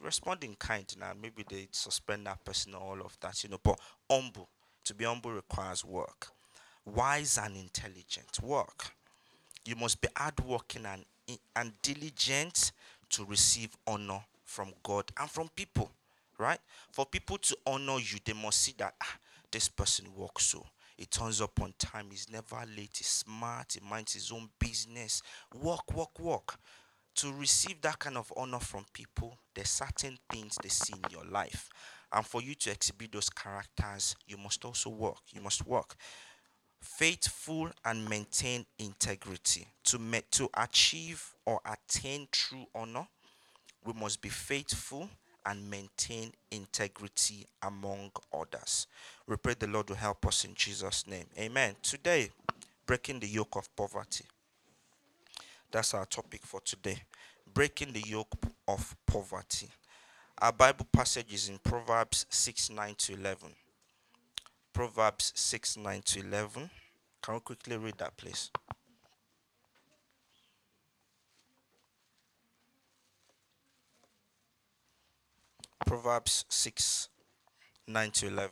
Respond 0.03 0.45
in 0.45 0.55
kind 0.57 0.87
now. 0.99 1.13
Maybe 1.21 1.45
they 1.49 1.69
suspend 1.73 2.27
that 2.27 2.45
person 2.45 2.75
or 2.75 2.81
all 2.81 3.01
of 3.01 3.17
that, 3.21 3.43
you 3.45 3.51
know, 3.51 3.61
but 3.63 3.79
humble. 4.11 4.49
To 4.85 4.95
be 4.95 5.05
humble 5.05 5.33
requires 5.33 5.85
work. 5.85 6.29
Wise 6.85 7.39
and 7.39 7.57
intelligent 7.57 8.41
work. 8.43 8.93
You 9.65 9.77
must 9.77 10.01
be 10.01 10.09
hardworking 10.17 10.87
and, 10.87 11.05
and 11.55 11.73
diligent 11.83 12.73
to 13.11 13.25
receive 13.25 13.77
honor 13.87 14.21
from 14.45 14.73
God 14.83 15.05
and 15.19 15.31
from 15.31 15.49
people, 15.55 15.91
right? 16.39 16.59
For 16.91 17.07
people 17.07 17.39
to 17.39 17.57
honor 17.67 17.99
you, 17.99 18.19
they 18.25 18.33
must 18.33 18.63
see 18.63 18.75
that 18.79 18.95
ah, 19.03 19.17
this 19.51 19.69
person 19.69 20.07
works 20.17 20.47
so. 20.47 20.67
He 20.97 21.07
turns 21.07 21.41
up 21.41 21.61
on 21.63 21.73
time. 21.79 22.09
He's 22.11 22.31
never 22.31 22.63
late. 22.77 22.97
He's 22.99 23.07
smart. 23.07 23.73
He 23.73 23.81
minds 23.89 24.13
his 24.13 24.31
own 24.31 24.51
business. 24.59 25.23
Work, 25.55 25.95
work, 25.95 26.19
work. 26.21 26.57
To 27.17 27.33
receive 27.33 27.81
that 27.81 27.99
kind 27.99 28.19
of 28.19 28.31
honor 28.37 28.59
from 28.59 28.85
people, 28.93 29.39
there's 29.55 29.71
certain 29.71 30.19
things 30.31 30.59
they 30.63 30.69
see 30.69 30.93
in 30.93 31.11
your 31.11 31.25
life. 31.25 31.71
And 32.13 32.27
for 32.27 32.43
you 32.43 32.55
to 32.57 32.71
exhibit 32.71 33.13
those 33.13 33.31
characters, 33.31 34.17
you 34.27 34.37
must 34.37 34.65
also 34.65 34.91
work. 34.91 35.21
You 35.33 35.41
must 35.41 35.67
work. 35.67 35.95
Faithful 36.81 37.71
and 37.85 38.09
maintain 38.09 38.67
integrity. 38.79 39.67
To, 39.85 39.99
me- 39.99 40.23
to 40.33 40.49
achieve 40.57 41.35
or 41.47 41.61
attain 41.65 42.27
true 42.33 42.67
honor, 42.75 43.07
we 43.85 43.93
must 43.93 44.21
be 44.21 44.29
faithful 44.29 45.09
and 45.47 45.71
maintain 45.71 46.33
integrity 46.51 47.47
among 47.63 48.11
others. 48.33 48.87
We 49.27 49.37
pray 49.37 49.55
the 49.59 49.67
Lord 49.67 49.89
will 49.89 49.97
help 49.97 50.27
us 50.27 50.45
in 50.45 50.55
Jesus' 50.55 51.07
name. 51.07 51.27
Amen. 51.39 51.77
Today, 51.83 52.31
breaking 52.87 53.21
the 53.21 53.29
yoke 53.29 53.57
of 53.57 53.75
poverty. 53.77 54.25
That's 55.71 55.95
our 55.95 56.05
topic 56.07 56.45
for 56.45 56.61
today. 56.61 57.03
Breaking 57.53 57.93
the 57.93 58.03
yoke 58.07 58.35
of 58.67 58.97
poverty. 59.07 59.69
Our 60.43 60.53
Bible 60.53 60.87
passage 60.91 61.35
is 61.35 61.51
in 61.51 61.59
Proverbs 61.59 62.25
6 62.31 62.71
9 62.71 62.95
to 62.97 63.13
11. 63.13 63.51
Proverbs 64.73 65.33
6 65.37 65.77
9 65.77 66.01
to 66.03 66.21
11. 66.21 66.71
Can 67.21 67.35
we 67.35 67.41
quickly 67.41 67.77
read 67.77 67.99
that, 67.99 68.17
please? 68.17 68.51
Proverbs 75.85 76.47
6 76.49 77.11
9 77.87 78.11
to 78.13 78.27
11. 78.29 78.51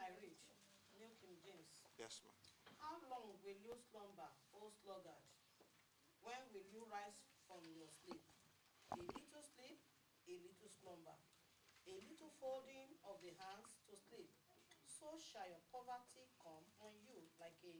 I 0.00 0.08
read 0.16 0.32
New 0.96 1.12
King 1.20 1.36
James. 1.44 1.68
Yes, 1.98 2.22
ma'am. 2.24 2.32
How 2.80 2.96
long 3.12 3.36
will 3.44 3.52
you 3.52 3.76
slumber, 3.92 4.32
sluggard? 4.80 5.20
When 6.22 6.40
will 6.54 6.64
you 6.72 6.88
rise 6.88 7.20
from 7.46 7.60
your 7.76 7.84
sleep? 8.00 8.29
A 10.30 10.38
little 10.46 10.70
slumber, 10.70 11.18
a 11.90 11.94
little 12.06 12.30
folding 12.38 12.94
of 13.02 13.18
the 13.18 13.34
hands 13.34 13.82
to 13.90 13.98
sleep. 13.98 14.30
So 14.86 15.18
shall 15.18 15.48
your 15.50 15.58
poverty 15.74 16.30
come 16.38 16.62
on 16.78 16.94
you 17.02 17.18
like 17.42 17.58
a 17.66 17.74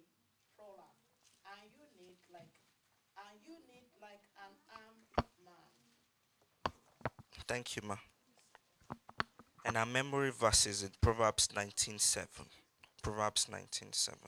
prowler, 0.58 0.90
and 1.46 1.70
you 1.78 1.86
need 1.94 2.18
like 2.34 2.50
and 3.14 3.38
you 3.46 3.54
need 3.70 3.86
like 4.02 4.26
an 4.42 4.58
armed 4.66 5.06
man. 5.46 5.70
Thank 7.46 7.76
you, 7.76 7.82
ma. 7.86 7.96
And 9.64 9.76
our 9.76 9.86
memory 9.86 10.30
verse 10.30 10.66
is 10.66 10.82
in 10.82 10.90
Proverbs 11.00 11.48
19:7. 11.54 12.50
Proverbs 13.02 13.46
19:7. 13.48 14.26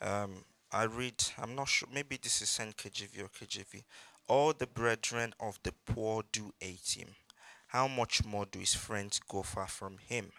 Um, 0.00 0.44
I 0.72 0.84
read. 0.84 1.22
I'm 1.38 1.54
not 1.54 1.68
sure. 1.68 1.88
Maybe 1.92 2.16
this 2.16 2.40
is 2.40 2.48
NKJV 2.58 3.22
or 3.22 3.28
KJV. 3.28 3.84
All 4.28 4.52
the 4.52 4.66
brethren 4.66 5.34
of 5.40 5.58
the 5.62 5.72
poor 5.72 6.22
do 6.32 6.54
hate 6.60 6.96
him. 6.96 7.14
How 7.68 7.88
much 7.88 8.24
more 8.24 8.46
do 8.46 8.58
his 8.58 8.74
friends 8.74 9.18
go 9.18 9.42
far 9.42 9.66
from 9.66 9.98
him? 9.98 10.32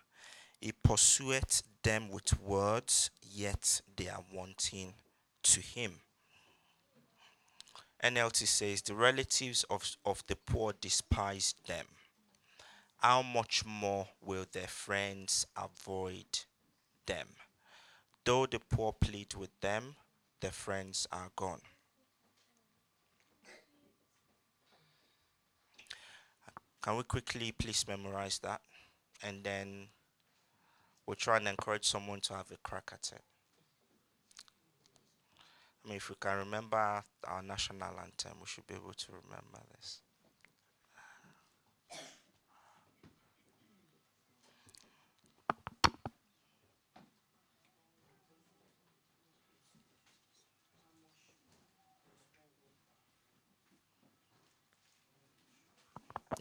He 0.61 0.71
pursueth 0.71 1.63
them 1.83 2.09
with 2.09 2.39
words, 2.39 3.11
yet 3.21 3.81
they 3.95 4.07
are 4.07 4.23
wanting 4.31 4.93
to 5.43 5.59
him. 5.59 5.99
NLT 8.03 8.47
says, 8.47 8.81
The 8.81 8.95
relatives 8.95 9.63
of, 9.69 9.95
of 10.05 10.23
the 10.27 10.35
poor 10.35 10.73
despise 10.79 11.55
them. 11.67 11.85
How 12.97 13.21
much 13.21 13.65
more 13.65 14.07
will 14.21 14.45
their 14.51 14.67
friends 14.67 15.45
avoid 15.57 16.45
them? 17.05 17.27
Though 18.23 18.45
the 18.45 18.59
poor 18.59 18.93
plead 18.93 19.33
with 19.33 19.59
them, 19.59 19.95
their 20.39 20.51
friends 20.51 21.07
are 21.11 21.31
gone. 21.35 21.61
Can 26.83 26.97
we 26.97 27.03
quickly 27.03 27.53
please 27.53 27.87
memorize 27.87 28.39
that? 28.39 28.59
And 29.23 29.41
then 29.41 29.87
we'll 31.07 31.15
try 31.15 31.37
and 31.37 31.47
encourage 31.47 31.85
someone 31.85 32.19
to 32.21 32.33
have 32.33 32.51
a 32.51 32.57
crack 32.61 32.91
at 32.91 33.09
it. 33.15 33.23
I 35.83 35.87
mean, 35.87 35.97
if 35.97 36.09
we 36.09 36.15
can 36.19 36.39
remember 36.39 37.03
our 37.25 37.41
national 37.41 37.97
anthem, 37.99 38.33
we 38.41 38.47
should 38.47 38.67
be 38.67 38.73
able 38.73 38.93
to 38.93 39.11
remember 39.11 39.59
this. 39.75 40.01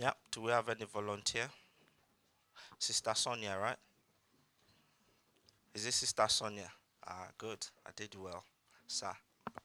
Yeah, 0.03 0.13
do 0.33 0.43
we 0.43 0.51
have 0.51 0.69
any 0.69 0.85
volunteer? 0.85 1.49
Sister 2.79 3.15
Sonia, 3.15 3.57
right? 3.59 3.79
Is 5.75 5.85
this 5.85 5.97
Sister 5.97 6.27
Sonia? 6.29 6.71
Ah, 7.07 7.29
good. 7.39 7.67
I 7.87 7.91
did 7.97 8.15
well, 8.15 8.45
sir. 8.87 9.13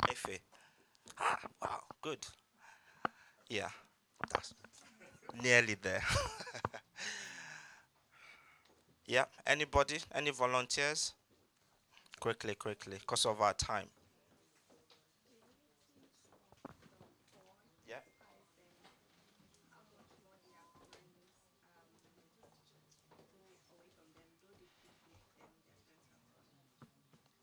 Efe. 0.07 0.39
Ah, 1.19 1.39
wow, 1.61 1.83
good. 2.01 2.25
Yeah, 3.49 3.69
that's 4.31 4.53
nearly 5.41 5.75
there. 5.75 6.03
yeah, 9.05 9.25
anybody? 9.45 9.99
Any 10.13 10.31
volunteers? 10.31 11.13
Quickly, 12.19 12.53
quickly, 12.53 12.97
because 12.99 13.25
of 13.25 13.41
our 13.41 13.53
time. 13.55 13.89
Yeah. 17.87 17.99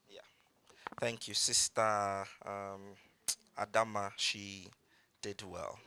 Yeah. 0.08 0.20
Thank 1.04 1.28
you, 1.28 1.34
Sister 1.34 2.24
um, 2.46 2.80
Adama. 3.58 4.12
She 4.16 4.68
did 5.20 5.42
well. 5.46 5.78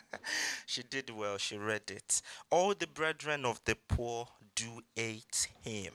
she 0.66 0.82
did 0.82 1.10
well. 1.10 1.36
She 1.36 1.58
read 1.58 1.82
it. 1.88 2.22
All 2.48 2.72
the 2.72 2.86
brethren 2.86 3.44
of 3.44 3.60
the 3.66 3.76
poor 3.88 4.26
do 4.54 4.80
hate 4.96 5.48
him. 5.62 5.92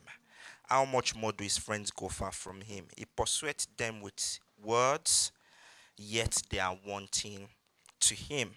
How 0.69 0.85
much 0.85 1.15
more 1.15 1.31
do 1.31 1.43
his 1.43 1.57
friends 1.57 1.89
go 1.89 2.09
far 2.09 2.31
from 2.31 2.61
him? 2.61 2.85
He 2.95 3.05
persuades 3.05 3.67
them 3.75 4.01
with 4.01 4.37
words, 4.63 5.31
yet 5.97 6.39
they 6.51 6.59
are 6.59 6.77
wanting 6.85 7.47
to 8.01 8.13
him. 8.13 8.51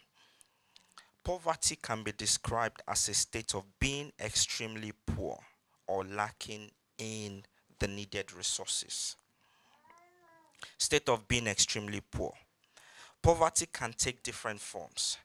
Poverty 1.25 1.79
can 1.81 2.03
be 2.03 2.13
described 2.13 2.83
as 2.87 3.09
a 3.09 3.15
state 3.15 3.55
of 3.55 3.65
being 3.81 4.13
extremely 4.21 4.93
poor 5.07 5.39
or 5.87 6.05
lacking 6.05 6.71
in 6.99 7.45
the 7.79 7.89
needed 7.89 8.35
resources. 8.35 9.17
State 10.79 11.09
of 11.09 11.27
being 11.29 11.47
extremely 11.47 12.01
poor. 12.01 12.33
Poverty 13.23 13.67
can 13.73 13.93
take 13.93 14.23
different 14.23 14.61
forms. 14.61 15.19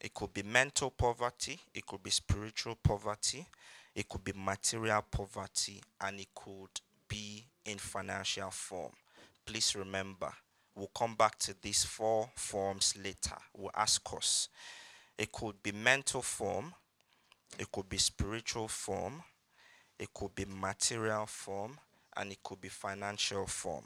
It 0.00 0.14
could 0.14 0.32
be 0.32 0.42
mental 0.42 0.90
poverty, 0.90 1.58
it 1.74 1.86
could 1.86 2.02
be 2.02 2.10
spiritual 2.10 2.76
poverty, 2.76 3.46
it 3.94 4.08
could 4.08 4.24
be 4.24 4.32
material 4.34 5.04
poverty, 5.10 5.82
and 6.00 6.20
it 6.20 6.28
could 6.34 6.80
be 7.08 7.44
in 7.64 7.78
financial 7.78 8.50
form. 8.50 8.92
Please 9.44 9.76
remember, 9.76 10.32
we'll 10.74 10.90
come 10.94 11.14
back 11.14 11.38
to 11.38 11.54
these 11.60 11.84
four 11.84 12.30
forms 12.36 12.94
later. 13.02 13.36
We'll 13.56 13.70
ask 13.74 14.02
us. 14.16 14.48
It 15.16 15.32
could 15.32 15.62
be 15.62 15.72
mental 15.72 16.22
form, 16.22 16.72
it 17.58 17.70
could 17.72 17.88
be 17.88 17.98
spiritual 17.98 18.68
form, 18.68 19.22
it 19.98 20.12
could 20.14 20.34
be 20.34 20.44
material 20.44 21.26
form, 21.26 21.78
and 22.16 22.32
it 22.32 22.42
could 22.42 22.60
be 22.60 22.68
financial 22.68 23.46
form. 23.46 23.84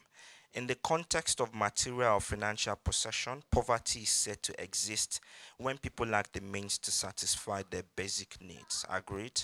In 0.54 0.66
the 0.66 0.74
context 0.74 1.40
of 1.40 1.54
material 1.54 2.14
or 2.14 2.20
financial 2.20 2.76
possession, 2.76 3.42
poverty 3.50 4.00
is 4.00 4.10
said 4.10 4.42
to 4.42 4.62
exist 4.62 5.20
when 5.56 5.78
people 5.78 6.06
lack 6.06 6.30
the 6.32 6.42
means 6.42 6.76
to 6.78 6.90
satisfy 6.90 7.62
their 7.70 7.84
basic 7.96 8.38
needs. 8.38 8.84
Agreed? 8.90 9.40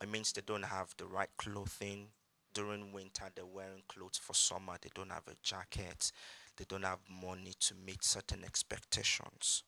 It 0.00 0.10
means 0.10 0.32
they 0.32 0.40
don't 0.40 0.62
have 0.64 0.94
the 0.96 1.04
right 1.04 1.28
clothing. 1.36 2.08
During 2.54 2.92
winter, 2.92 3.24
they're 3.34 3.44
wearing 3.44 3.82
clothes 3.88 4.16
for 4.16 4.32
summer. 4.32 4.78
They 4.80 4.88
don't 4.94 5.12
have 5.12 5.28
a 5.28 5.36
jacket. 5.42 6.10
They 6.56 6.64
don't 6.66 6.84
have 6.84 7.00
money 7.22 7.52
to 7.60 7.74
meet 7.74 8.02
certain 8.02 8.42
expectations. 8.42 9.64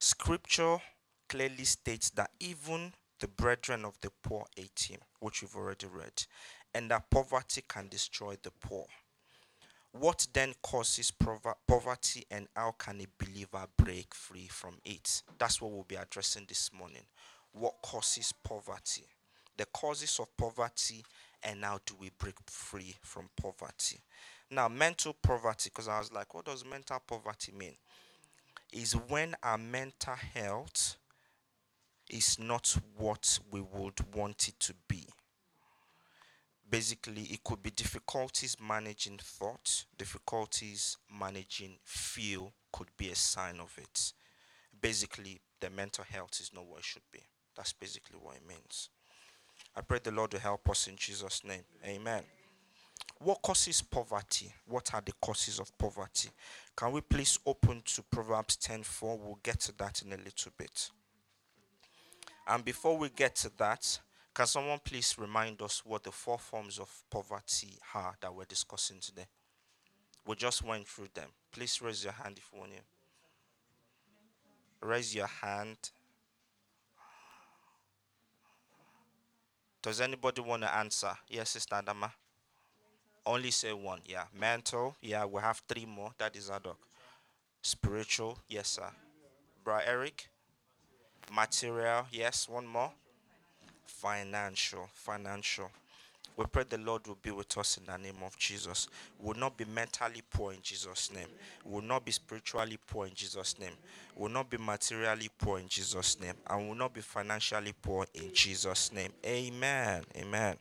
Scripture 0.00 0.78
clearly 1.28 1.64
states 1.64 2.10
that 2.10 2.30
even 2.40 2.94
the 3.20 3.28
brethren 3.28 3.84
of 3.84 4.00
the 4.00 4.10
poor 4.22 4.46
ate 4.56 4.88
him, 4.90 4.98
which 5.20 5.42
we've 5.42 5.54
already 5.54 5.86
read, 5.86 6.24
and 6.74 6.90
that 6.90 7.10
poverty 7.10 7.62
can 7.68 7.88
destroy 7.88 8.36
the 8.42 8.50
poor. 8.60 8.86
What 9.92 10.28
then 10.32 10.54
causes 10.62 11.10
poverty 11.10 12.24
and 12.30 12.46
how 12.54 12.76
can 12.78 13.00
a 13.00 13.24
believer 13.24 13.66
break 13.76 14.14
free 14.14 14.46
from 14.48 14.76
it? 14.84 15.22
That's 15.38 15.60
what 15.60 15.72
we'll 15.72 15.82
be 15.82 15.96
addressing 15.96 16.44
this 16.48 16.70
morning. 16.72 17.02
What 17.52 17.82
causes 17.82 18.32
poverty? 18.44 19.06
The 19.56 19.66
causes 19.66 20.20
of 20.20 20.36
poverty 20.36 21.04
and 21.42 21.64
how 21.64 21.80
do 21.84 21.94
we 21.98 22.10
break 22.18 22.36
free 22.46 22.94
from 23.02 23.30
poverty? 23.36 23.98
Now, 24.50 24.68
mental 24.68 25.14
poverty, 25.14 25.70
because 25.70 25.88
I 25.88 25.98
was 25.98 26.12
like, 26.12 26.34
what 26.34 26.44
does 26.44 26.64
mental 26.64 27.00
poverty 27.04 27.52
mean? 27.52 27.74
Is 28.72 28.92
when 28.92 29.34
our 29.42 29.58
mental 29.58 30.14
health 30.14 30.96
is 32.08 32.38
not 32.38 32.76
what 32.96 33.38
we 33.50 33.60
would 33.60 34.14
want 34.14 34.48
it 34.48 34.58
to 34.60 34.74
be. 34.88 35.06
Basically, 36.70 37.22
it 37.22 37.42
could 37.42 37.62
be 37.62 37.70
difficulties 37.70 38.56
managing 38.60 39.18
thought, 39.18 39.86
difficulties 39.98 40.96
managing 41.12 41.76
feel 41.84 42.52
could 42.72 42.88
be 42.96 43.10
a 43.10 43.16
sign 43.16 43.58
of 43.58 43.76
it. 43.76 44.12
Basically, 44.80 45.40
the 45.58 45.68
mental 45.68 46.04
health 46.04 46.38
is 46.40 46.52
not 46.54 46.64
what 46.66 46.78
it 46.78 46.84
should 46.84 47.02
be. 47.12 47.20
That's 47.56 47.72
basically 47.72 48.18
what 48.22 48.36
it 48.36 48.46
means. 48.46 48.88
I 49.74 49.80
pray 49.80 49.98
the 50.02 50.12
Lord 50.12 50.30
to 50.30 50.38
help 50.38 50.70
us 50.70 50.86
in 50.86 50.96
Jesus' 50.96 51.42
name. 51.44 51.64
Amen. 51.84 52.22
What 53.18 53.42
causes 53.42 53.82
poverty? 53.82 54.54
What 54.66 54.94
are 54.94 55.02
the 55.04 55.12
causes 55.20 55.58
of 55.58 55.76
poverty? 55.76 56.30
Can 56.76 56.92
we 56.92 57.00
please 57.00 57.38
open 57.44 57.82
to 57.84 58.02
Proverbs 58.02 58.56
10:4? 58.56 59.18
We'll 59.18 59.40
get 59.42 59.60
to 59.60 59.72
that 59.72 60.02
in 60.02 60.12
a 60.12 60.16
little 60.16 60.52
bit. 60.56 60.90
And 62.46 62.64
before 62.64 62.96
we 62.96 63.10
get 63.10 63.36
to 63.36 63.50
that, 63.58 64.00
can 64.40 64.46
someone 64.46 64.78
please 64.82 65.16
remind 65.18 65.60
us 65.60 65.82
what 65.84 66.02
the 66.02 66.10
four 66.10 66.38
forms 66.38 66.78
of 66.78 66.88
poverty 67.10 67.76
are 67.94 68.14
that 68.22 68.34
we're 68.34 68.46
discussing 68.46 68.98
today? 68.98 69.26
We 70.26 70.34
just 70.34 70.64
went 70.64 70.88
through 70.88 71.08
them. 71.12 71.28
Please 71.52 71.82
raise 71.82 72.02
your 72.04 72.14
hand 72.14 72.38
if 72.38 72.48
you 72.50 72.60
want 72.60 72.72
to. 72.72 72.78
Raise 74.86 75.14
your 75.14 75.26
hand. 75.26 75.76
Does 79.82 80.00
anybody 80.00 80.40
want 80.40 80.62
to 80.62 80.74
answer? 80.74 81.12
Yes, 81.28 81.50
Sister 81.50 81.74
Adama. 81.74 82.10
Only 83.26 83.50
say 83.50 83.74
one. 83.74 84.00
Yeah. 84.06 84.24
Mental. 84.34 84.96
Yeah, 85.02 85.26
we 85.26 85.42
have 85.42 85.60
three 85.68 85.84
more. 85.84 86.12
That 86.16 86.34
is 86.34 86.48
ad 86.48 86.62
hoc. 86.64 86.78
Spiritual. 87.60 88.38
Yes, 88.48 88.68
sir. 88.68 88.88
Bro 89.62 89.80
Eric 89.86 90.30
material 91.30 92.06
yes 92.10 92.48
one 92.48 92.66
more 92.66 92.90
financial 93.90 94.88
financial. 94.94 95.70
We 96.36 96.46
pray 96.46 96.64
the 96.68 96.78
lord 96.78 97.06
will 97.06 97.18
be 97.20 97.32
with 97.32 97.58
us 97.58 97.76
in 97.76 97.84
the 97.84 97.98
name 97.98 98.22
of 98.24 98.38
jesus. 98.38 98.88
We 99.18 99.28
will 99.28 99.38
not 99.38 99.56
be 99.56 99.64
mentally 99.66 100.22
poor 100.30 100.52
in 100.52 100.60
jesus 100.62 101.12
name. 101.12 101.26
We 101.64 101.74
will 101.74 101.82
not 101.82 102.04
be 102.04 102.12
spiritually 102.12 102.78
poor 102.86 103.06
in 103.06 103.14
jesus 103.14 103.58
name. 103.58 103.72
We 104.16 104.22
will 104.22 104.30
not 104.30 104.48
be 104.48 104.56
materially 104.56 105.28
poor 105.38 105.58
in 105.58 105.68
jesus 105.68 106.18
name. 106.20 106.34
And 106.46 106.68
will 106.68 106.76
not 106.76 106.94
be 106.94 107.00
financially 107.02 107.74
poor 107.82 108.06
in 108.14 108.32
jesus 108.32 108.92
name. 108.92 109.12
Amen. 109.26 110.04
Amen. 110.16 110.56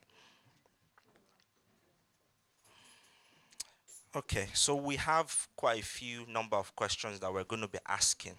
Okay 4.15 4.47
so 4.53 4.75
we 4.75 4.95
have 4.95 5.47
quite 5.55 5.81
a 5.81 5.85
few 5.85 6.25
number 6.27 6.57
of 6.57 6.75
questions 6.75 7.19
that 7.19 7.31
we're 7.31 7.43
going 7.43 7.61
to 7.61 7.67
be 7.67 7.79
asking 7.87 8.35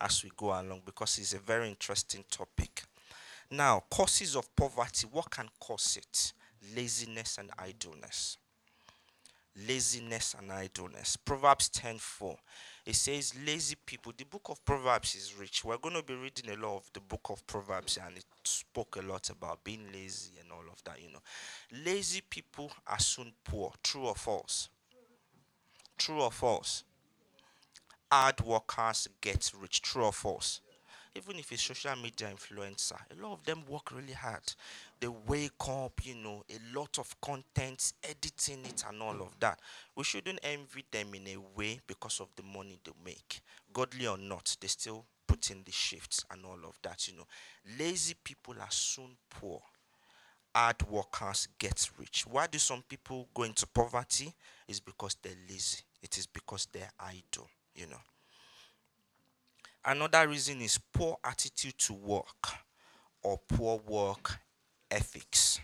as 0.00 0.24
we 0.24 0.30
go 0.36 0.46
along 0.46 0.80
because 0.86 1.18
it's 1.18 1.34
a 1.34 1.38
very 1.38 1.68
interesting 1.68 2.24
topic. 2.30 2.82
Now, 3.50 3.82
causes 3.90 4.36
of 4.36 4.54
poverty, 4.54 5.06
what 5.10 5.30
can 5.30 5.48
cause 5.58 5.96
it? 5.96 6.32
Laziness 6.76 7.38
and 7.38 7.50
idleness. 7.58 8.38
Laziness 9.66 10.36
and 10.38 10.52
idleness. 10.52 11.16
Proverbs 11.16 11.68
10:4. 11.70 12.38
It 12.86 12.94
says, 12.94 13.34
Lazy 13.44 13.74
people. 13.74 14.12
The 14.16 14.24
book 14.24 14.48
of 14.48 14.64
Proverbs 14.64 15.14
is 15.14 15.34
rich. 15.34 15.64
We're 15.64 15.78
going 15.78 15.96
to 15.96 16.02
be 16.02 16.14
reading 16.14 16.50
a 16.50 16.56
lot 16.56 16.76
of 16.76 16.90
the 16.92 17.00
book 17.00 17.28
of 17.30 17.46
Proverbs, 17.46 17.98
and 17.98 18.16
it 18.16 18.24
spoke 18.44 18.96
a 18.96 19.02
lot 19.02 19.28
about 19.30 19.64
being 19.64 19.90
lazy 19.92 20.32
and 20.40 20.50
all 20.52 20.64
of 20.72 20.82
that, 20.84 21.02
you 21.02 21.12
know. 21.12 21.22
Lazy 21.84 22.20
people 22.20 22.70
are 22.86 22.98
soon 22.98 23.32
poor. 23.44 23.72
True 23.82 24.06
or 24.06 24.14
false? 24.14 24.68
True 25.98 26.22
or 26.22 26.30
false? 26.30 26.84
hard 28.12 28.40
workers 28.40 29.08
get 29.20 29.52
rich, 29.60 29.82
true 29.82 30.04
or 30.04 30.12
false? 30.12 30.60
Even 31.14 31.38
if 31.38 31.50
it's 31.52 31.62
social 31.62 31.96
media 31.96 32.28
influencer, 32.32 32.98
a 33.10 33.22
lot 33.22 33.32
of 33.32 33.44
them 33.44 33.62
work 33.68 33.90
really 33.92 34.12
hard. 34.12 34.42
They 35.00 35.08
wake 35.08 35.68
up, 35.68 36.00
you 36.04 36.14
know, 36.14 36.44
a 36.48 36.78
lot 36.78 36.98
of 36.98 37.20
content, 37.20 37.92
editing 38.02 38.64
it, 38.64 38.84
and 38.88 39.02
all 39.02 39.20
of 39.22 39.38
that. 39.40 39.58
We 39.96 40.04
shouldn't 40.04 40.38
envy 40.42 40.84
them 40.90 41.14
in 41.14 41.26
a 41.28 41.36
way 41.56 41.80
because 41.86 42.20
of 42.20 42.28
the 42.36 42.42
money 42.42 42.78
they 42.84 42.92
make. 43.04 43.40
Godly 43.72 44.06
or 44.06 44.18
not, 44.18 44.56
they 44.60 44.68
still 44.68 45.04
put 45.26 45.50
in 45.50 45.62
the 45.64 45.72
shifts 45.72 46.24
and 46.30 46.44
all 46.44 46.58
of 46.64 46.78
that, 46.82 47.08
you 47.08 47.16
know. 47.16 47.26
Lazy 47.78 48.14
people 48.22 48.54
are 48.60 48.70
soon 48.70 49.16
poor. 49.28 49.60
Hard 50.54 50.82
workers 50.88 51.48
get 51.58 51.90
rich. 51.98 52.24
Why 52.28 52.46
do 52.46 52.58
some 52.58 52.82
people 52.88 53.28
go 53.34 53.44
into 53.44 53.66
poverty? 53.66 54.34
Is 54.68 54.80
because 54.80 55.16
they're 55.22 55.32
lazy. 55.48 55.78
It 56.02 56.18
is 56.18 56.26
because 56.26 56.66
they're 56.72 56.90
idle 56.98 57.48
you 57.74 57.86
know. 57.86 58.00
Another 59.84 60.28
reason 60.28 60.60
is 60.60 60.78
poor 60.92 61.16
attitude 61.24 61.78
to 61.78 61.94
work 61.94 62.48
or 63.22 63.40
poor 63.48 63.78
work 63.86 64.38
ethics. 64.90 65.58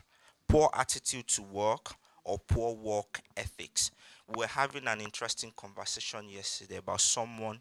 Poor 0.49 0.71
attitude 0.73 1.27
to 1.29 1.43
work 1.43 1.95
or 2.25 2.39
poor 2.39 2.75
work 2.75 3.21
ethics. 3.37 3.91
We 4.27 4.41
were 4.41 4.47
having 4.47 4.87
an 4.87 5.03
interesting 5.03 5.53
conversation 5.55 6.31
yesterday 6.31 6.77
about 6.77 7.03
someone 7.03 7.61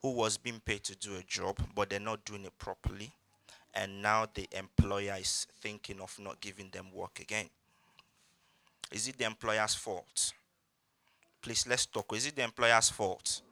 who 0.00 0.12
was 0.12 0.36
being 0.36 0.60
paid 0.60 0.84
to 0.84 0.96
do 0.96 1.16
a 1.16 1.22
job, 1.22 1.58
but 1.74 1.90
they're 1.90 1.98
not 1.98 2.24
doing 2.24 2.44
it 2.44 2.56
properly. 2.58 3.10
And 3.74 4.00
now 4.00 4.26
the 4.32 4.48
employer 4.52 5.16
is 5.18 5.48
thinking 5.60 6.00
of 6.00 6.16
not 6.20 6.40
giving 6.40 6.70
them 6.70 6.92
work 6.94 7.18
again. 7.20 7.50
Is 8.92 9.08
it 9.08 9.18
the 9.18 9.24
employer's 9.24 9.74
fault? 9.74 10.32
Please, 11.42 11.66
let's 11.66 11.86
talk. 11.86 12.14
Is 12.14 12.26
it 12.26 12.36
the 12.36 12.42
employer's 12.42 12.90
fault? 12.90 13.42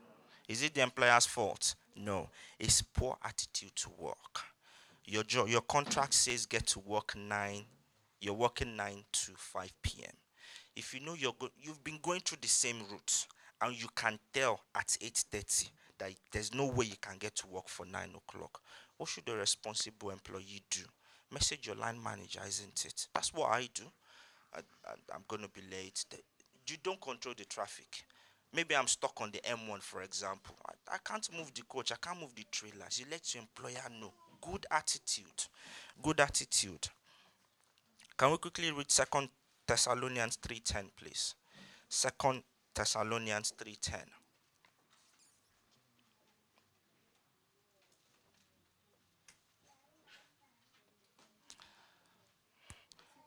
Is 0.49 0.63
it 0.63 0.75
the 0.75 0.83
employer's 0.83 1.27
fault? 1.27 1.75
No. 1.99 2.29
It's 2.59 2.83
poor 2.83 3.17
attitude 3.25 3.75
to 3.77 3.91
work. 3.99 4.41
Your 5.05 5.25
job, 5.25 5.49
your 5.49 5.63
contract 5.63 6.15
says 6.15 6.47
get 6.47 6.67
to 6.69 6.81
work 6.81 7.17
9, 7.17 7.65
you're 8.21 8.35
working 8.35 8.77
9 8.77 9.05
to 9.13 9.33
5 9.37 9.73
p.m. 9.83 10.13
If 10.77 10.95
you 10.95 11.01
know 11.01 11.15
you're 11.15 11.35
go- 11.39 11.51
you've 11.61 11.83
been 11.83 11.99
going 12.03 12.21
through 12.21 12.39
the 12.41 12.49
same 12.49 12.83
route 12.91 13.27
and 13.61 13.81
you 13.81 13.89
can 13.97 14.19
tell 14.33 14.61
at 14.75 14.97
8:30 15.01 15.71
that 15.99 16.13
there's 16.31 16.55
no 16.55 16.67
way 16.67 16.87
you 16.87 16.97
can 17.01 17.17
get 17.19 17.35
to 17.37 17.47
work 17.49 17.69
for 17.69 17.87
9 17.87 18.15
o'clock, 18.15 18.63
what 18.97 19.09
should 19.09 19.29
a 19.29 19.35
responsible 19.35 20.11
employee 20.11 20.63
do? 20.71 20.83
Message 21.33 21.67
your 21.67 21.77
line 21.77 22.03
manager, 22.03 22.41
isn't 22.47 22.85
it? 22.85 23.09
That's 23.15 23.35
what 23.35 23.51
I 23.51 23.69
do. 23.75 23.85
I, 24.55 24.61
am 25.15 25.25
going 25.27 25.43
to 25.43 25.49
be 25.49 25.63
late. 25.71 26.05
You 26.67 26.77
don't 26.83 27.01
control 27.01 27.35
the 27.37 27.45
traffic. 27.45 28.05
Maybe 28.53 28.75
I'm 28.75 28.87
stuck 28.87 29.21
on 29.21 29.31
the 29.31 29.39
M1, 29.41 29.83
for 29.83 30.03
example. 30.03 30.55
I, 30.67 30.95
I 30.95 30.99
can't 31.05 31.29
move 31.37 31.53
the 31.55 31.63
coach, 31.63 31.93
I 31.93 31.97
can't 32.01 32.21
move 32.21 32.35
the 32.35 32.47
trailers. 32.51 32.99
You 32.99 33.07
let 33.11 33.35
your 33.35 33.43
employer 33.43 33.89
know. 34.01 34.13
Good 34.41 34.67
attitude. 34.71 35.45
Good 36.03 36.21
attitude. 36.21 36.89
Can 38.17 38.31
we 38.31 38.39
quickly 38.39 38.73
read 38.73 38.91
Second 38.91 39.29
Thessalonians 39.67 40.39
3:10, 40.39 40.91
please? 40.97 41.35
Second 41.89 42.43
Thessalonians 42.75 43.53
3:10. 43.57 44.07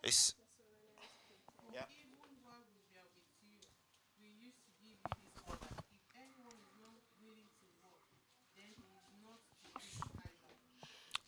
It's 0.03 0.33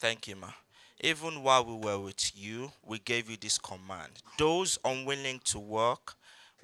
Thank 0.04 0.28
you, 0.28 0.36
ma. 0.36 0.48
Even 1.00 1.44
while 1.44 1.64
we 1.64 1.76
were 1.76 1.98
with 1.98 2.36
you, 2.36 2.74
we 2.86 3.00
gave 3.00 3.30
you 3.30 3.38
this 3.38 3.58
command. 3.58 4.12
Those 4.38 4.78
unwilling 4.84 5.40
to 5.46 5.60
work, 5.60 6.18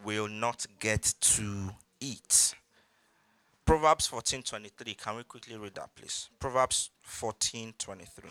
will 0.03 0.27
not 0.27 0.65
get 0.81 1.13
to 1.21 1.69
eat. 2.01 2.53
Proverbs 3.65 4.07
14:23. 4.07 4.93
Can 4.95 5.15
we 5.15 5.23
quickly 5.23 5.55
read 5.55 5.75
that, 5.75 5.95
please? 5.95 6.29
Proverbs 6.37 6.89
14:23. 7.01 8.29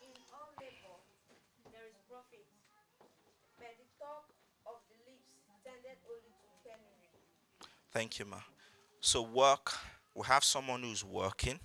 In 0.00 0.14
all 0.32 0.48
labor 0.58 0.96
there 1.70 1.86
is 1.86 1.96
profit, 2.08 2.46
but 3.58 3.76
the 3.76 3.84
talk 3.98 4.24
of 4.66 4.80
the 4.88 4.96
lips 5.10 5.28
tended 5.64 5.96
only 6.12 6.32
to 6.40 6.48
penury. 6.62 7.08
Thank 7.94 8.18
you, 8.18 8.24
ma. 8.24 8.38
So 9.00 9.22
work, 9.22 9.72
we 10.16 10.26
have 10.26 10.42
someone 10.42 10.82
who's 10.82 11.04
working, 11.04 11.60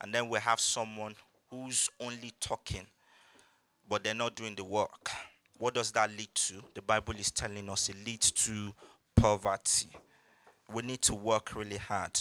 and 0.00 0.14
then 0.14 0.28
we 0.28 0.38
have 0.38 0.60
someone 0.60 1.16
who's 1.50 1.90
only 1.98 2.32
talking, 2.38 2.86
but 3.88 4.04
they're 4.04 4.14
not 4.14 4.36
doing 4.36 4.54
the 4.54 4.62
work. 4.62 5.10
What 5.58 5.74
does 5.74 5.90
that 5.92 6.10
lead 6.16 6.32
to? 6.34 6.62
The 6.74 6.82
Bible 6.82 7.14
is 7.18 7.32
telling 7.32 7.68
us 7.68 7.88
it 7.88 7.96
leads 8.06 8.30
to 8.30 8.72
poverty. 9.16 9.88
We 10.72 10.82
need 10.82 11.02
to 11.02 11.16
work 11.16 11.56
really 11.56 11.78
hard. 11.78 12.16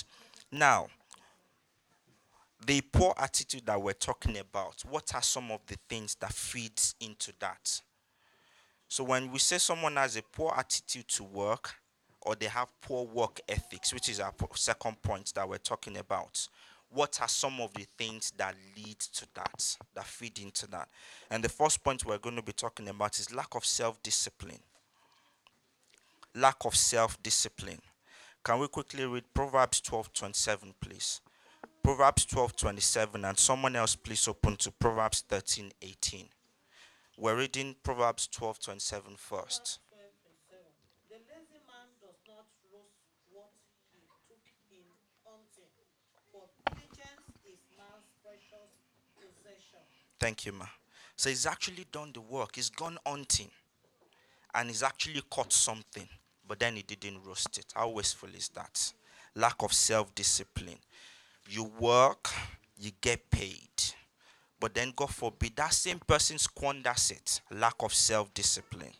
Now, 0.51 0.87
the 2.65 2.81
poor 2.81 3.13
attitude 3.15 3.67
that 3.67 3.79
we're 3.79 3.93
talking 3.93 4.39
about, 4.39 4.83
what 4.89 5.13
are 5.13 5.21
some 5.21 5.51
of 5.51 5.59
the 5.67 5.77
things 5.87 6.15
that 6.15 6.33
feeds 6.33 6.95
into 6.99 7.31
that? 7.39 7.79
So 8.87 9.03
when 9.03 9.31
we 9.31 9.37
say 9.37 9.59
someone 9.59 9.97
has 9.97 10.15
a 10.15 10.23
poor 10.23 10.51
attitude 10.57 11.07
to 11.09 11.23
work, 11.23 11.75
or 12.23 12.35
they 12.35 12.47
have 12.47 12.69
poor 12.81 13.05
work 13.05 13.39
ethics, 13.47 13.93
which 13.93 14.09
is 14.09 14.19
our 14.19 14.33
second 14.55 15.01
point 15.01 15.33
that 15.35 15.47
we're 15.47 15.57
talking 15.57 15.97
about. 15.97 16.47
What 16.89 17.19
are 17.21 17.27
some 17.27 17.61
of 17.61 17.73
the 17.73 17.85
things 17.97 18.33
that 18.37 18.53
lead 18.75 18.99
to 18.99 19.25
that, 19.35 19.77
that 19.95 20.05
feed 20.05 20.39
into 20.39 20.67
that? 20.67 20.89
And 21.29 21.43
the 21.43 21.49
first 21.49 21.83
point 21.83 22.05
we're 22.05 22.17
going 22.17 22.35
to 22.35 22.41
be 22.41 22.51
talking 22.51 22.89
about 22.89 23.17
is 23.19 23.33
lack 23.33 23.55
of 23.55 23.63
self 23.65 24.01
discipline. 24.03 24.59
Lack 26.35 26.65
of 26.65 26.75
self 26.75 27.21
discipline. 27.23 27.79
Can 28.43 28.59
we 28.59 28.67
quickly 28.67 29.05
read 29.05 29.23
Proverbs 29.33 29.79
12 29.81 30.13
27, 30.13 30.73
please? 30.81 31.21
Proverbs 31.83 32.25
12 32.25 32.55
27, 32.55 33.25
and 33.25 33.37
someone 33.37 33.75
else 33.75 33.95
please 33.95 34.27
open 34.27 34.55
to 34.57 34.71
Proverbs 34.71 35.23
13 35.27 35.71
18. 35.81 36.25
We're 37.17 37.37
reading 37.37 37.75
Proverbs 37.83 38.27
12 38.27 38.59
27 38.59 39.13
first. 39.17 39.77
Proverbs 39.89 40.17
12, 40.49 40.57
27. 40.57 40.65
The 41.09 41.19
lazy 41.29 41.61
man 41.69 41.89
does 42.01 42.17
not 42.25 42.49
roast 42.73 42.97
what 43.29 43.53
he 43.93 44.01
took 44.25 44.41
in 44.73 44.85
hunting, 45.21 45.69
but 46.33 46.49
diligence 46.65 47.29
is 47.45 47.61
man's 47.77 48.09
precious 48.25 48.73
possession. 49.13 49.85
Thank 50.21 50.45
you, 50.45 50.51
ma. 50.51 50.65
So 51.15 51.29
he's 51.29 51.47
actually 51.47 51.87
done 51.91 52.11
the 52.13 52.21
work. 52.21 52.55
He's 52.55 52.69
gone 52.69 52.99
hunting 53.07 53.49
and 54.53 54.69
he's 54.69 54.83
actually 54.83 55.23
caught 55.31 55.51
something, 55.51 56.07
but 56.47 56.59
then 56.59 56.75
he 56.75 56.83
didn't 56.83 57.23
roast 57.25 57.57
it. 57.57 57.65
How 57.73 57.89
wasteful 57.89 58.29
is 58.37 58.49
that? 58.49 58.93
Lack 59.33 59.63
of 59.63 59.73
self 59.73 60.13
discipline. 60.13 60.77
You 61.49 61.63
work, 61.79 62.29
you 62.77 62.91
get 63.01 63.31
paid, 63.31 63.71
but 64.59 64.75
then 64.75 64.93
God 64.95 65.09
forbid 65.09 65.55
that 65.55 65.73
same 65.73 65.97
person 65.97 66.37
squanders 66.37 67.09
it. 67.09 67.41
Lack 67.49 67.81
of 67.81 67.91
self 67.91 68.31
discipline. 68.35 68.93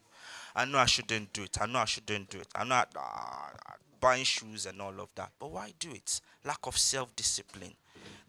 I 0.56 0.66
know 0.66 0.80
I 0.80 0.88
shouldn't 0.88 1.34
do 1.34 1.44
it. 1.44 1.56
I 1.62 1.68
know 1.68 1.80
I 1.80 1.86
shouldn't 1.86 2.32
do 2.32 2.40
it. 2.40 2.48
I 2.56 2.64
know 2.64 2.76
I, 2.76 2.86
uh, 2.96 3.74
buying 4.00 4.24
shoes 4.24 4.66
and 4.66 4.82
all 4.82 5.00
of 5.00 5.10
that. 5.14 5.34
But 5.38 5.52
why 5.52 5.72
do 5.78 5.92
it? 5.92 6.20
Lack 6.44 6.66
of 6.66 6.80
self 6.80 7.16
discipline. 7.16 7.76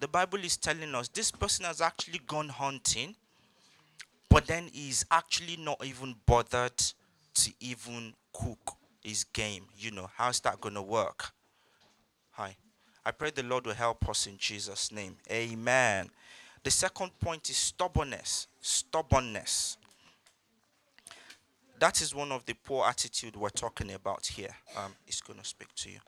The 0.02 0.08
Bible 0.08 0.40
is 0.40 0.56
telling 0.56 0.96
us 0.96 1.06
this 1.06 1.30
person 1.30 1.64
has 1.64 1.80
actually 1.80 2.18
gone 2.26 2.48
hunting, 2.48 3.14
but 4.28 4.48
then 4.48 4.68
he's 4.72 5.06
actually 5.12 5.56
not 5.56 5.80
even 5.86 6.16
bothered 6.26 6.76
to 7.34 7.52
even 7.60 8.12
cook 8.32 8.72
his 9.04 9.22
game. 9.22 9.66
You 9.78 9.92
know, 9.92 10.10
how's 10.16 10.40
that 10.40 10.60
going 10.60 10.74
to 10.74 10.82
work? 10.82 11.30
Hi. 12.32 12.56
I 13.06 13.12
pray 13.12 13.30
the 13.30 13.44
Lord 13.44 13.64
will 13.64 13.74
help 13.74 14.08
us 14.08 14.26
in 14.26 14.38
Jesus' 14.38 14.90
name. 14.90 15.18
Amen. 15.30 16.10
The 16.64 16.72
second 16.72 17.16
point 17.20 17.48
is 17.48 17.56
stubbornness. 17.56 18.48
Stubbornness. 18.60 19.76
That 21.78 22.02
is 22.02 22.12
one 22.12 22.32
of 22.32 22.44
the 22.44 22.54
poor 22.54 22.84
attitude 22.88 23.36
we're 23.36 23.50
talking 23.50 23.92
about 23.92 24.26
here. 24.26 24.56
Um, 24.76 24.96
it's 25.06 25.20
going 25.20 25.38
to 25.38 25.44
speak 25.44 25.72
to 25.76 25.90
you. 25.90 26.00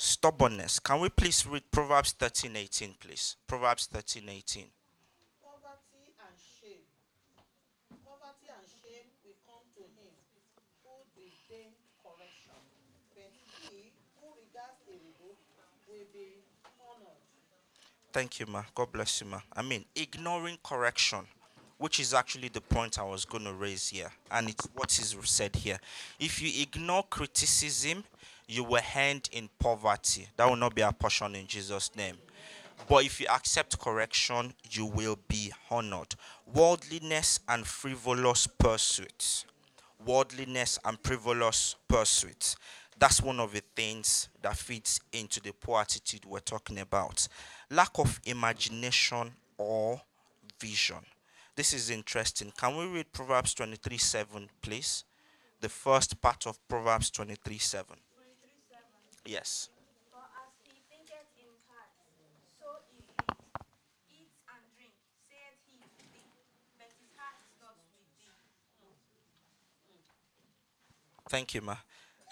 Stubbornness. 0.00 0.78
Can 0.78 1.00
we 1.00 1.08
please 1.08 1.44
read 1.44 1.68
Proverbs 1.72 2.12
13 2.12 2.54
18, 2.54 2.94
please? 3.00 3.34
Proverbs 3.48 3.86
13 3.86 4.28
18. 4.28 4.64
Poverty 5.42 6.14
and 6.22 6.38
shame. 6.38 6.86
Poverty 8.06 8.46
and 8.46 8.62
shame 8.78 9.10
will 9.26 9.34
come 9.42 9.66
to 9.74 9.82
him 9.98 10.14
who 10.86 11.02
disdain 11.18 11.74
correction, 11.98 12.54
but 13.10 13.26
he 13.74 13.90
who 14.22 14.30
regards 14.38 14.78
a 14.86 14.94
rebuke 15.02 15.42
will 15.90 16.06
be 16.14 16.46
honored. 16.78 17.18
Thank 18.12 18.38
you, 18.38 18.46
ma. 18.46 18.62
God 18.76 18.92
bless 18.92 19.20
you, 19.20 19.26
ma. 19.26 19.40
I 19.52 19.62
mean, 19.62 19.84
ignoring 19.96 20.58
correction, 20.62 21.26
which 21.78 22.00
is 22.00 22.12
actually 22.12 22.48
the 22.48 22.60
point 22.60 22.98
I 22.98 23.04
was 23.04 23.24
going 23.24 23.44
to 23.44 23.52
raise 23.52 23.88
here, 23.88 24.10
and 24.30 24.48
it's 24.50 24.68
what 24.74 24.98
is 24.98 25.16
said 25.22 25.56
here. 25.56 25.78
If 26.18 26.42
you 26.42 26.62
ignore 26.62 27.04
criticism, 27.04 28.04
you 28.46 28.64
will 28.64 28.82
end 28.94 29.28
in 29.32 29.48
poverty. 29.58 30.28
That 30.36 30.48
will 30.48 30.56
not 30.56 30.74
be 30.74 30.82
our 30.82 30.92
portion 30.92 31.34
in 31.34 31.46
Jesus' 31.46 31.94
name. 31.96 32.16
But 32.88 33.04
if 33.04 33.20
you 33.20 33.26
accept 33.28 33.78
correction, 33.78 34.54
you 34.70 34.86
will 34.86 35.18
be 35.28 35.52
honored. 35.70 36.14
Worldliness 36.52 37.40
and 37.48 37.66
frivolous 37.66 38.46
pursuits. 38.46 39.44
Worldliness 40.04 40.78
and 40.84 40.98
frivolous 41.02 41.76
pursuits. 41.86 42.56
That's 42.98 43.20
one 43.22 43.38
of 43.38 43.52
the 43.52 43.62
things 43.76 44.28
that 44.42 44.56
fits 44.56 45.00
into 45.12 45.40
the 45.40 45.52
poor 45.52 45.80
attitude 45.80 46.24
we're 46.24 46.40
talking 46.40 46.78
about. 46.78 47.28
Lack 47.70 47.98
of 47.98 48.20
imagination 48.24 49.32
or 49.56 50.00
vision. 50.58 51.04
This 51.58 51.72
is 51.72 51.90
interesting. 51.90 52.52
Can 52.56 52.76
we 52.76 52.86
read 52.86 53.12
Proverbs 53.12 53.52
23 53.54 53.98
7, 53.98 54.48
please? 54.62 55.02
The 55.60 55.68
first 55.68 56.20
part 56.20 56.46
of 56.46 56.56
Proverbs 56.68 57.10
23 57.10 57.58
7. 57.58 57.96
23 57.96 58.50
7. 58.70 58.84
Yes. 59.26 59.68
Thank 71.28 71.54
you, 71.54 71.62
ma. 71.62 71.74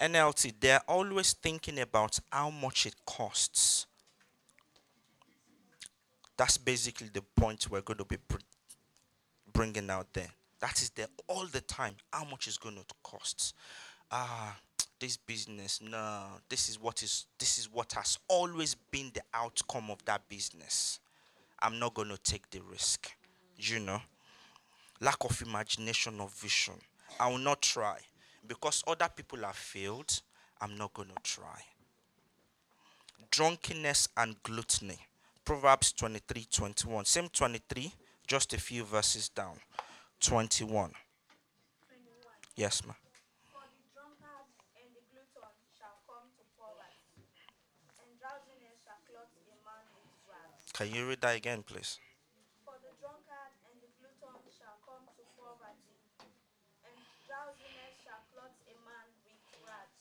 NLT, 0.01 0.55
they're 0.61 0.83
always 0.87 1.33
thinking 1.33 1.81
about 1.81 2.21
how 2.31 2.51
much 2.51 2.87
it 2.87 2.95
costs. 3.05 3.87
That's 6.37 6.59
basically 6.59 7.11
the 7.13 7.23
point 7.23 7.69
we're 7.69 7.81
going 7.81 7.99
to 7.99 8.05
be 8.05 8.19
bringing 9.57 9.91
out 9.91 10.13
there. 10.13 10.29
That 10.61 10.81
is 10.83 10.91
there 10.91 11.07
all 11.27 11.47
the 11.47 11.63
time. 11.63 11.95
How 12.13 12.25
much 12.25 12.47
is 12.47 12.59
going 12.59 12.77
to 12.77 12.85
cost? 13.03 13.55
Ah, 14.11 14.57
this 15.01 15.17
business. 15.17 15.81
No, 15.83 16.25
this 16.49 16.69
is 16.69 16.81
what 16.81 17.03
is 17.03 17.27
this 17.39 17.59
is 17.59 17.73
what 17.73 17.93
has 17.93 18.19
always 18.29 18.75
been 18.75 19.11
the 19.15 19.23
outcome 19.35 19.91
of 19.91 20.05
that 20.05 20.29
business. 20.29 21.01
I'm 21.61 21.79
not 21.79 21.95
going 21.95 22.09
to 22.09 22.19
take 22.19 22.51
the 22.51 22.61
risk. 22.71 23.11
You 23.59 23.81
know, 23.81 24.03
lack 25.01 25.25
of 25.25 25.41
imagination 25.43 26.21
or 26.21 26.29
vision. 26.29 26.75
I 27.19 27.31
will 27.31 27.39
not 27.39 27.63
try 27.63 27.99
because 28.47 28.85
other 28.87 29.09
people 29.15 29.39
have 29.41 29.57
failed. 29.57 30.21
I'm 30.61 30.77
not 30.77 30.93
going 30.93 31.09
to 31.09 31.23
try. 31.23 31.63
Drunkenness 33.31 34.09
and 34.17 34.37
gluttony. 34.43 34.99
Proverbs 35.45 35.93
23 35.93 36.47
21. 36.51 37.05
Same 37.05 37.29
23, 37.29 37.93
just 38.27 38.53
a 38.53 38.61
few 38.61 38.85
verses 38.85 39.29
down. 39.29 39.61
21. 40.21 40.69
21. 40.69 40.95
Yes, 42.57 42.85
ma'am. 42.85 42.97
Can 50.77 50.93
you 50.93 51.09
read 51.09 51.25
that 51.25 51.41
again, 51.41 51.65
please? 51.65 51.97
For 52.61 52.77
the 52.85 52.93
drunkard 53.01 53.53
and 53.65 53.81
the 53.81 53.89
glutton 53.97 54.37
shall 54.53 54.77
come 54.85 55.09
to 55.09 55.25
poverty, 55.41 55.97
and 56.85 57.01
drowsiness 57.25 57.97
shall 58.05 58.21
clothe 58.29 58.53
a 58.69 58.77
man 58.85 59.09
with 59.25 59.41
rags. 59.65 59.97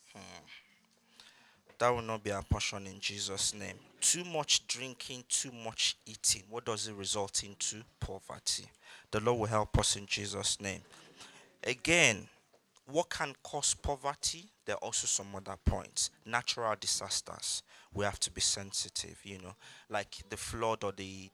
That 1.78 1.90
will 1.90 2.02
not 2.02 2.24
be 2.24 2.32
our 2.32 2.42
portion 2.42 2.86
in 2.86 3.00
Jesus' 3.00 3.54
name. 3.54 3.76
Too 4.00 4.24
much 4.24 4.66
drinking, 4.66 5.24
too 5.28 5.50
much 5.52 5.96
eating. 6.06 6.42
What 6.48 6.64
does 6.64 6.88
it 6.88 6.94
result 6.94 7.42
into? 7.44 7.82
Poverty. 8.00 8.64
The 9.10 9.20
Lord 9.20 9.40
will 9.40 9.46
help 9.46 9.78
us 9.78 9.96
in 9.96 10.06
Jesus' 10.06 10.60
name. 10.60 10.80
Again, 11.64 12.28
what 12.90 13.10
can 13.10 13.34
cause 13.42 13.74
poverty? 13.74 14.46
There 14.64 14.76
are 14.76 14.84
also 14.84 15.06
some 15.06 15.26
other 15.34 15.56
points. 15.64 16.10
Natural 16.24 16.74
disasters. 16.78 17.62
We 17.92 18.04
have 18.04 18.20
to 18.20 18.30
be 18.30 18.40
sensitive, 18.40 19.18
you 19.24 19.38
know, 19.38 19.54
like 19.90 20.22
the 20.28 20.36
flood 20.36 20.84
or 20.84 20.92
the 20.92 21.30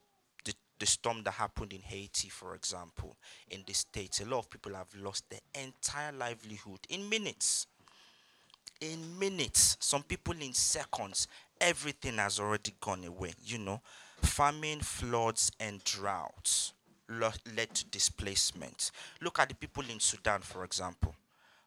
the, 0.79 0.87
storm 0.87 1.23
that 1.23 1.35
happened 1.35 1.73
in 1.73 1.81
Haiti, 1.81 2.29
for 2.29 2.57
example, 2.57 3.17
in 3.49 3.63
the 3.65 3.73
states. 3.73 4.21
A 4.21 4.25
lot 4.25 4.41
of 4.41 4.51
people 4.51 4.75
have 4.75 4.93
lost 4.97 5.31
their 5.31 5.39
entire 5.55 6.11
livelihood 6.11 6.81
in 6.89 7.09
minutes. 7.09 7.69
In 8.83 9.17
minutes, 9.17 9.77
some 9.79 10.03
people 10.03 10.35
in 10.41 10.53
seconds, 10.53 11.29
everything 11.61 12.17
has 12.17 12.41
already 12.41 12.75
gone 12.81 13.05
away, 13.05 13.33
you 13.45 13.59
know. 13.59 13.81
Famine, 14.23 14.81
floods, 14.81 15.53
and 15.61 15.85
droughts 15.85 16.73
led 17.09 17.73
to 17.75 17.85
displacement. 17.87 18.91
Look 19.21 19.39
at 19.39 19.51
the 19.51 19.55
people 19.55 19.85
in 19.89 20.01
Sudan, 20.01 20.41
for 20.41 20.65
example. 20.65 21.15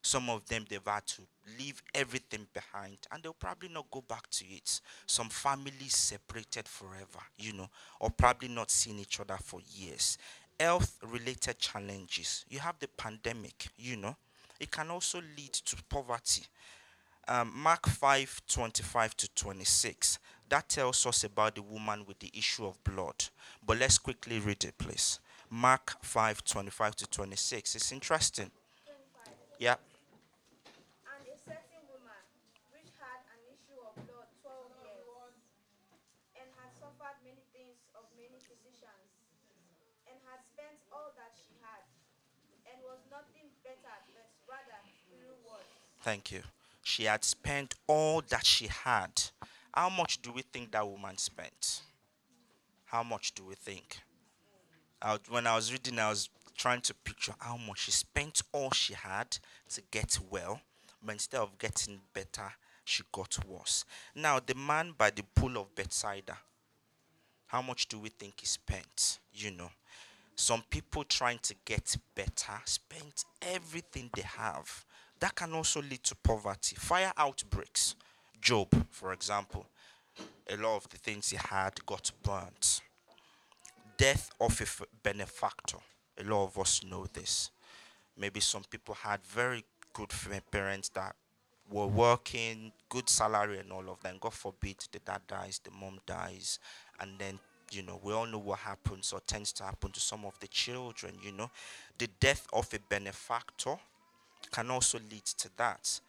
Some 0.02 0.30
of 0.30 0.46
them 0.48 0.66
they've 0.70 0.86
had 0.86 1.06
to 1.08 1.22
leave 1.58 1.82
everything 1.94 2.48
behind 2.54 2.98
and 3.10 3.24
they'll 3.24 3.32
probably 3.32 3.70
not 3.70 3.90
go 3.90 4.02
back 4.02 4.30
to 4.32 4.46
it. 4.48 4.82
Some 5.08 5.30
families 5.30 5.96
separated 5.96 6.68
forever, 6.68 7.24
you 7.38 7.54
know, 7.54 7.70
or 8.02 8.10
probably 8.10 8.50
not 8.50 8.70
seeing 8.70 9.00
each 9.00 9.22
other 9.22 9.38
for 9.42 9.62
years. 9.74 10.18
Health 10.60 11.00
related 11.02 11.60
challenges. 11.60 12.44
You 12.50 12.60
have 12.60 12.78
the 12.80 12.90
pandemic, 12.90 13.68
you 13.78 13.96
know, 13.96 14.18
it 14.60 14.70
can 14.70 14.92
also 14.92 15.22
lead 15.38 15.54
to 15.54 15.78
poverty. 15.90 16.44
Um, 17.28 17.52
Mark 17.56 17.88
5 17.88 18.42
25 18.48 19.18
to 19.18 19.28
26. 19.34 20.20
That 20.50 20.70
tells 20.70 21.06
us 21.08 21.24
about 21.24 21.56
the 21.56 21.64
woman 21.64 22.06
with 22.06 22.20
the 22.20 22.32
issue 22.36 22.66
of 22.68 22.84
blood. 22.84 23.26
But 23.66 23.80
let's 23.80 23.98
quickly 23.98 24.40
read 24.40 24.64
it, 24.64 24.78
please. 24.78 25.20
Mark 25.50 25.98
5 26.04 26.44
25 26.44 26.96
to 26.98 27.08
26. 27.08 27.76
It's 27.76 27.92
interesting. 27.92 28.52
Yeah. 29.58 29.76
And 31.10 31.26
a 31.26 31.38
certain 31.42 31.82
woman, 31.90 32.22
which 32.76 32.92
had 33.02 33.22
an 33.34 33.42
issue 33.50 33.80
of 33.82 33.96
blood 34.06 34.30
twelve 34.44 34.70
years, 34.86 35.34
and 36.38 36.46
had 36.62 36.70
suffered 36.78 37.18
many 37.26 37.42
things 37.56 37.80
of 37.98 38.06
many 38.14 38.38
physicians, 38.38 39.10
and 40.06 40.18
had 40.30 40.44
spent 40.54 40.78
all 40.94 41.10
that 41.18 41.34
she 41.34 41.56
had, 41.64 41.82
and 42.70 42.78
was 42.86 43.02
nothing 43.10 43.50
better, 43.66 43.96
but 44.14 44.28
rather 44.46 44.78
grew 45.10 45.34
worse. 45.48 45.74
Thank 46.04 46.30
you. 46.36 46.44
She 46.88 47.06
had 47.06 47.24
spent 47.24 47.74
all 47.88 48.22
that 48.30 48.46
she 48.46 48.68
had. 48.68 49.10
How 49.74 49.90
much 49.90 50.22
do 50.22 50.32
we 50.32 50.44
think 50.44 50.72
that 50.72 50.88
woman 50.88 51.18
spent? 51.18 51.82
How 52.86 53.02
much 53.02 53.34
do 53.34 53.44
we 53.44 53.56
think? 53.56 54.02
I, 55.02 55.18
when 55.30 55.48
I 55.48 55.56
was 55.56 55.72
reading, 55.72 55.98
I 55.98 56.10
was 56.10 56.30
trying 56.56 56.82
to 56.82 56.94
picture 56.94 57.34
how 57.40 57.58
much 57.58 57.80
she 57.80 57.92
spent 57.92 58.44
all 58.52 58.70
she 58.70 58.94
had 58.94 59.36
to 59.70 59.82
get 59.90 60.20
well, 60.30 60.62
but 61.04 61.14
instead 61.14 61.42
of 61.42 61.58
getting 61.58 62.02
better, 62.14 62.54
she 62.84 63.02
got 63.12 63.36
worse. 63.48 63.84
Now, 64.14 64.40
the 64.40 64.54
man 64.54 64.94
by 64.96 65.10
the 65.10 65.24
pool 65.34 65.58
of 65.58 65.74
Bethsaida, 65.74 66.38
how 67.48 67.64
much 67.64 67.88
do 67.88 67.98
we 67.98 68.10
think 68.10 68.42
he 68.42 68.46
spent? 68.46 69.18
You 69.34 69.50
know, 69.50 69.72
some 70.36 70.64
people 70.70 71.04
trying 71.04 71.40
to 71.40 71.56
get 71.66 71.98
better 72.14 72.62
spend 72.66 73.24
everything 73.42 74.12
they 74.16 74.22
have. 74.22 74.86
That 75.26 75.34
can 75.34 75.54
also 75.54 75.82
lead 75.82 76.04
to 76.04 76.16
poverty. 76.18 76.76
Fire 76.76 77.12
outbreaks. 77.18 77.96
Job, 78.40 78.68
for 78.92 79.12
example, 79.12 79.66
a 80.48 80.56
lot 80.56 80.76
of 80.76 80.90
the 80.90 81.00
things 81.00 81.32
he 81.32 81.38
had 81.38 81.84
got 81.88 82.12
burnt. 82.22 82.82
Death 83.98 84.30
of 84.40 84.62
a 84.62 84.86
benefactor. 85.02 85.80
A 86.20 86.24
lot 86.26 86.44
of 86.44 86.60
us 86.60 86.84
know 86.84 87.08
this. 87.12 87.50
Maybe 88.16 88.40
some 88.40 88.66
people 88.70 88.94
had 88.94 89.20
very 89.26 89.66
good 89.94 90.12
parents 90.52 90.90
that 90.90 91.16
were 91.72 91.88
working, 91.88 92.72
good 92.88 93.10
salary, 93.10 93.58
and 93.58 93.72
all 93.72 93.90
of 93.90 94.04
that. 94.04 94.20
God 94.20 94.34
forbid 94.34 94.76
the 94.92 95.00
dad 95.00 95.22
dies, 95.28 95.60
the 95.64 95.72
mom 95.72 96.02
dies, 96.06 96.60
and 97.00 97.18
then 97.18 97.40
you 97.72 97.82
know 97.82 98.00
we 98.04 98.14
all 98.14 98.28
know 98.28 98.38
what 98.38 98.60
happens 98.60 99.12
or 99.12 99.22
tends 99.22 99.52
to 99.54 99.64
happen 99.64 99.90
to 99.90 100.00
some 100.00 100.24
of 100.24 100.40
the 100.40 100.48
children. 100.48 101.16
You 101.24 101.32
know, 101.32 101.50
the 101.98 102.10
death 102.20 102.46
of 102.54 102.72
a 102.76 102.80
benefactor 102.88 103.80
can 104.52 104.72
also 104.72 105.00
lead 105.12 105.26
to 105.26 105.50
that. 105.58 106.00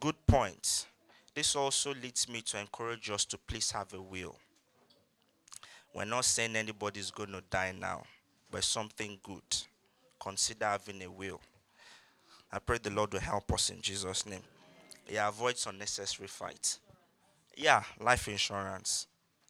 Good 0.00 0.16
point. 0.26 0.86
This 1.34 1.54
also 1.54 1.94
leads 1.94 2.28
me 2.28 2.40
to 2.42 2.58
encourage 2.58 3.10
us 3.10 3.24
to 3.26 3.38
please 3.38 3.70
have 3.70 3.92
a 3.92 4.00
will. 4.00 4.36
We're 5.94 6.04
not 6.04 6.24
saying 6.24 6.56
anybody's 6.56 7.10
going 7.10 7.32
to 7.32 7.42
die 7.50 7.74
now, 7.78 8.04
but 8.50 8.64
something 8.64 9.18
good. 9.22 9.42
Consider 10.20 10.66
having 10.66 11.02
a 11.02 11.10
will. 11.10 11.40
I 12.52 12.58
pray 12.58 12.78
the 12.78 12.90
Lord 12.90 13.12
will 13.12 13.20
help 13.20 13.52
us 13.52 13.70
in 13.70 13.80
Jesus' 13.80 14.26
name. 14.26 14.42
Yeah, 15.08 15.28
avoids 15.28 15.66
unnecessary 15.66 16.28
fights. 16.28 16.80
Yeah, 17.56 17.82
life 18.00 18.28
insurance. 18.28 19.06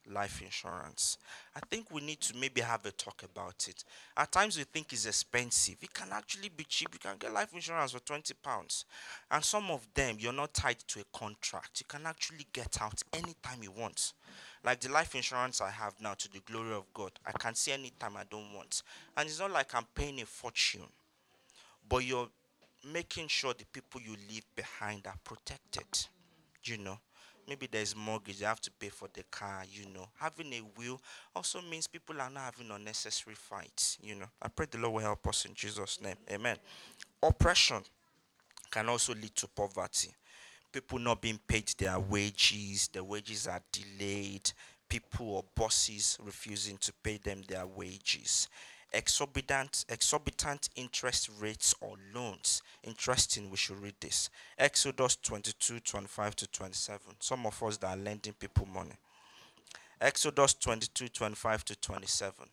Life 0.09 0.41
insurance. 0.41 1.19
I 1.57 1.61
think 1.69 1.91
we 1.91 2.01
need 2.01 2.21
to 2.21 2.37
maybe 2.37 2.61
have 2.61 2.87
a 2.87 2.93
talk 2.93 3.25
about 3.25 3.67
it. 3.69 3.83
At 4.17 4.31
times 4.31 4.57
we 4.57 4.63
think 4.63 4.93
it's 4.93 5.05
expensive. 5.05 5.77
It 5.83 5.93
can 5.93 6.09
actually 6.13 6.49
be 6.49 6.63
cheap. 6.63 6.91
You 6.93 7.01
can 7.01 7.17
get 7.19 7.33
life 7.33 7.53
insurance 7.53 7.91
for 7.91 7.99
20 7.99 8.35
pounds. 8.35 8.85
And 9.31 9.43
some 9.43 9.69
of 9.71 9.87
them 9.95 10.17
you're 10.21 10.33
not 10.33 10.55
tied 10.55 10.79
to 10.79 11.01
a 11.01 11.19
contract. 11.19 11.81
You 11.81 11.87
can 11.89 12.07
actually 12.07 12.47
get 12.53 12.81
out 12.81 13.03
anytime 13.13 13.63
you 13.63 13.73
want. 13.73 14.13
Like 14.65 14.81
the 14.81 14.93
life 14.93 15.17
insurance 15.17 15.61
I 15.61 15.71
have 15.71 15.95
now 16.01 16.15
to 16.15 16.31
the 16.31 16.41
glory 16.41 16.75
of 16.75 16.85
God. 16.95 17.13
I 17.27 17.33
can 17.33 17.57
see 17.57 17.73
anytime 17.73 18.17
I 18.17 18.25
don't 18.31 18.53
want. 18.55 18.83
And 19.17 19.29
it's 19.29 19.41
not 19.41 19.51
like 19.51 19.75
I'm 19.75 19.87
paying 19.95 20.21
a 20.21 20.27
fortune. 20.27 20.87
But 21.89 22.05
you're 22.05 22.29
making 22.93 23.29
sure 23.29 23.55
the 23.55 23.65
people 23.67 24.01
you 24.01 24.17
leave 24.29 24.45
behind 24.55 25.07
are 25.07 25.19
protected. 25.25 26.07
You 26.65 26.79
know, 26.79 26.99
maybe 27.49 27.69
there's 27.71 27.95
mortgage, 27.95 28.41
you 28.41 28.47
have 28.47 28.61
to 28.61 28.71
pay 28.71 28.89
for 28.89 29.09
the 29.13 29.23
car, 29.31 29.63
you 29.71 29.87
know. 29.93 30.09
Having 30.19 30.53
a 30.55 30.63
will 30.79 31.01
also 31.35 31.61
means 31.63 31.87
people 31.87 32.21
are 32.21 32.31
not 32.31 32.55
having 32.55 32.71
unnecessary 32.71 33.37
fights, 33.37 33.99
you 34.03 34.15
know. 34.15 34.27
I 34.41 34.49
pray 34.49 34.67
the 34.71 34.79
Lord 34.79 34.95
will 34.95 35.01
help 35.01 35.27
us 35.29 35.45
in 35.45 35.55
Jesus' 35.55 36.01
name. 36.01 36.17
Amen. 36.31 36.57
Oppression 37.23 37.83
can 38.71 38.89
also 38.89 39.15
lead 39.15 39.35
to 39.37 39.49
poverty. 39.49 40.11
People 40.73 40.99
not 40.99 41.21
being 41.21 41.41
paid 41.47 41.69
their 41.79 41.99
wages, 41.99 42.89
the 42.93 43.03
wages 43.03 43.47
are 43.47 43.63
delayed, 43.73 44.53
people 44.89 45.31
or 45.31 45.45
bosses 45.55 46.19
refusing 46.23 46.77
to 46.79 46.93
pay 47.03 47.19
them 47.19 47.43
their 47.49 47.67
wages. 47.67 48.49
Exorbitant, 48.97 49.85
exorbitant 49.91 50.71
interest 50.75 51.29
rates 51.39 51.75
or 51.83 51.97
loans. 52.15 52.63
Interesting, 52.83 53.51
we 53.51 53.57
should 53.59 53.79
read 53.83 53.95
this. 54.01 54.31
Exodus 54.59 55.17
22, 55.17 55.81
25 55.81 56.35
to 56.37 56.47
27. 56.47 57.01
Some 57.21 57.45
of 57.45 57.63
us 57.63 57.77
that 57.77 57.89
are 57.99 58.03
lending 58.03 58.33
people 58.33 58.67
money. 58.73 58.97
Exodus 60.01 60.55
22, 60.55 61.09
25 61.09 61.65
to 61.67 61.77
27. 61.77 62.47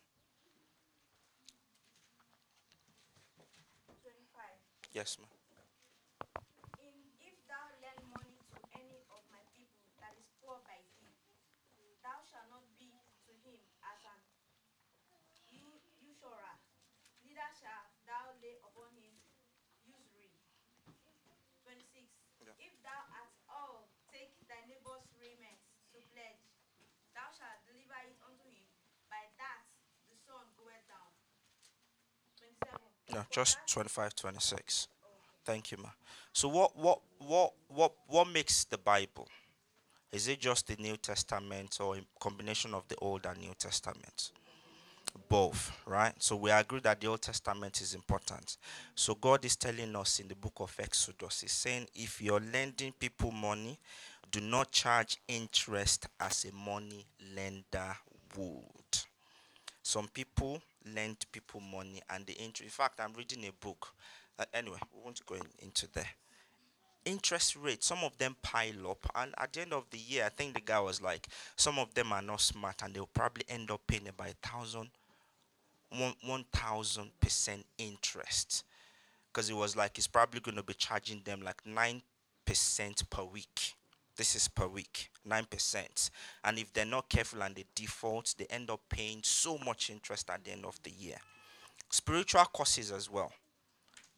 25. 4.02 4.44
Yes, 4.92 5.16
ma'am. 5.18 5.28
In, 6.84 6.92
if 7.24 7.36
thou 7.48 7.64
lend 7.80 8.04
money 8.12 8.36
to 8.52 8.56
any 8.76 9.00
of 9.08 9.22
my 9.32 9.40
people 9.56 9.80
that 10.00 10.12
is 10.20 10.28
poor 10.44 10.60
by 10.68 10.76
thee, 11.00 11.16
thou 12.04 12.20
shalt 12.28 12.52
not 12.52 12.68
be 12.76 12.92
to 13.24 13.32
him 13.48 13.60
as 13.88 14.00
an 14.04 14.20
u- 15.50 15.80
usurer, 16.04 16.54
neither 17.24 17.48
shalt 17.56 17.90
thou 18.06 18.32
lay 18.40 18.56
upon 18.62 18.88
him 18.96 19.14
usury. 19.84 20.32
26. 21.66 22.06
Yeah. 22.44 22.54
If 22.60 22.74
thou 22.84 23.00
at 23.18 23.30
all 23.48 23.88
take 24.12 24.36
thy 24.48 24.60
neighbor's 24.68 25.04
raiment 25.18 25.58
to 25.92 25.98
pledge, 26.12 26.44
thou 27.16 27.28
shalt 27.34 27.60
deliver 27.66 27.98
it 28.06 28.16
unto 28.22 28.46
him. 28.52 28.68
By 29.10 29.26
that 29.42 29.64
the 30.10 30.16
sun 30.22 30.44
goeth 30.58 30.84
down. 30.86 31.10
27. 32.38 32.78
No, 33.14 33.24
just 33.30 33.56
that- 33.56 33.68
25, 33.68 34.14
26. 34.14 34.88
Thank 35.44 35.72
you, 35.72 35.78
ma. 35.78 35.90
So 36.32 36.48
what 36.48 36.76
what 36.76 37.00
what 37.18 37.52
what 37.68 37.92
what 38.08 38.28
makes 38.28 38.64
the 38.64 38.78
Bible? 38.78 39.28
Is 40.12 40.28
it 40.28 40.40
just 40.40 40.66
the 40.68 40.76
New 40.80 40.96
Testament 40.96 41.78
or 41.80 41.96
a 41.96 42.00
combination 42.20 42.72
of 42.72 42.86
the 42.88 42.96
Old 42.96 43.26
and 43.26 43.38
New 43.38 43.52
Testament? 43.58 44.30
Both, 45.28 45.72
right? 45.86 46.14
So 46.22 46.36
we 46.36 46.50
agree 46.50 46.80
that 46.80 47.00
the 47.00 47.08
Old 47.08 47.22
Testament 47.22 47.80
is 47.80 47.94
important. 47.94 48.56
So 48.94 49.14
God 49.14 49.44
is 49.44 49.56
telling 49.56 49.94
us 49.96 50.20
in 50.20 50.28
the 50.28 50.34
book 50.34 50.54
of 50.60 50.74
Exodus, 50.78 51.40
He's 51.42 51.52
saying, 51.52 51.88
if 51.94 52.20
you're 52.22 52.40
lending 52.40 52.92
people 52.92 53.30
money, 53.30 53.78
do 54.30 54.40
not 54.40 54.72
charge 54.72 55.18
interest 55.28 56.06
as 56.18 56.44
a 56.46 56.52
money 56.52 57.06
lender 57.34 57.96
would. 58.36 58.98
Some 59.82 60.08
people 60.08 60.60
lend 60.94 61.24
people 61.32 61.60
money 61.60 62.02
and 62.10 62.26
the 62.26 62.34
interest. 62.34 62.62
In 62.62 62.68
fact, 62.70 63.00
I'm 63.00 63.12
reading 63.14 63.44
a 63.46 63.52
book. 63.52 63.88
Uh, 64.38 64.44
anyway, 64.52 64.78
we 64.92 65.02
won't 65.04 65.24
go 65.26 65.34
in, 65.36 65.42
into 65.60 65.86
there. 65.92 66.08
Interest 67.04 67.56
rates, 67.56 67.86
some 67.86 68.02
of 68.02 68.16
them 68.18 68.34
pile 68.42 68.90
up, 68.90 69.06
and 69.14 69.34
at 69.38 69.52
the 69.52 69.60
end 69.60 69.72
of 69.74 69.84
the 69.90 69.98
year, 69.98 70.24
I 70.24 70.30
think 70.30 70.54
the 70.54 70.60
guy 70.60 70.80
was 70.80 71.02
like, 71.02 71.28
some 71.56 71.78
of 71.78 71.92
them 71.94 72.12
are 72.12 72.22
not 72.22 72.40
smart, 72.40 72.82
and 72.82 72.94
they'll 72.94 73.06
probably 73.06 73.44
end 73.48 73.70
up 73.70 73.82
paying 73.86 74.08
about 74.08 74.28
a 74.30 74.48
thousand, 74.48 74.88
one 76.26 76.44
thousand 76.52 77.10
percent 77.20 77.64
interest. 77.78 78.64
because 79.32 79.50
it 79.50 79.54
was 79.56 79.76
like 79.76 79.96
he's 79.96 80.06
probably 80.06 80.40
going 80.40 80.56
to 80.56 80.62
be 80.62 80.74
charging 80.74 81.20
them 81.24 81.42
like 81.42 81.62
9% 81.64 82.02
per 83.10 83.24
week. 83.24 83.74
This 84.16 84.36
is 84.36 84.48
per 84.48 84.66
week, 84.66 85.10
9%. 85.28 86.10
And 86.44 86.58
if 86.58 86.72
they're 86.72 86.84
not 86.84 87.08
careful 87.08 87.42
and 87.42 87.54
they 87.54 87.64
default, 87.74 88.34
they 88.38 88.46
end 88.46 88.70
up 88.70 88.80
paying 88.88 89.20
so 89.22 89.58
much 89.58 89.90
interest 89.90 90.30
at 90.30 90.44
the 90.44 90.52
end 90.52 90.64
of 90.64 90.80
the 90.82 90.90
year. 90.90 91.16
Spiritual 91.90 92.44
courses 92.46 92.92
as 92.92 93.10
well 93.10 93.32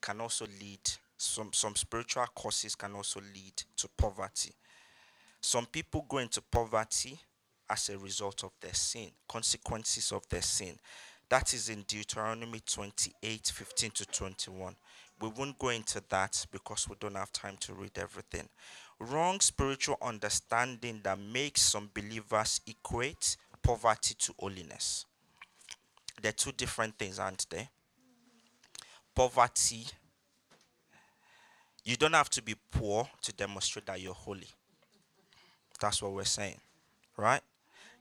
can 0.01 0.21
also 0.21 0.47
lead 0.61 0.81
some 1.17 1.51
some 1.53 1.75
spiritual 1.75 2.27
courses 2.35 2.75
can 2.75 2.95
also 2.95 3.21
lead 3.35 3.63
to 3.77 3.89
poverty. 3.97 4.53
Some 5.41 5.67
people 5.67 6.05
go 6.09 6.19
into 6.19 6.43
poverty 6.43 7.19
as 7.71 7.89
a 7.89 7.99
result 7.99 8.45
of 8.45 8.53
their 8.61 8.75
sin, 8.75 9.11
consequences 9.29 10.13
of 10.13 10.29
their 10.29 10.43
sin. 10.43 10.79
That 11.29 11.55
is 11.55 11.69
in 11.69 11.83
Deuteronomy 11.83 12.61
28 12.61 13.47
15 13.47 13.91
to 13.91 14.07
21. 14.07 14.77
We 15.21 15.29
won't 15.31 15.59
go 15.59 15.71
into 15.71 16.03
that 16.11 16.47
because 16.53 16.89
we 16.89 16.97
don't 17.01 17.17
have 17.17 17.33
time 17.33 17.57
to 17.61 17.73
read 17.73 17.97
everything. 17.97 18.49
Wrong 18.99 19.41
spiritual 19.41 19.99
understanding 20.01 21.01
that 21.05 21.19
makes 21.19 21.61
some 21.63 21.91
believers 21.93 22.61
equate 22.67 23.37
poverty 23.63 24.15
to 24.19 24.35
holiness. 24.39 25.05
They're 26.23 26.33
two 26.33 26.53
different 26.53 26.97
things, 26.99 27.19
aren't 27.19 27.47
they? 27.51 27.69
Poverty, 29.15 29.87
you 31.85 31.97
don't 31.97 32.15
have 32.15 32.31
to 32.31 32.43
be 32.43 32.55
poor 32.71 33.09
to 33.23 33.33
demonstrate 33.33 33.87
that 33.87 34.01
you're 34.01 34.15
holy. 34.15 34.49
That's 35.81 36.01
what 36.03 36.13
we're 36.13 36.25
saying, 36.25 36.61
right? 37.17 37.43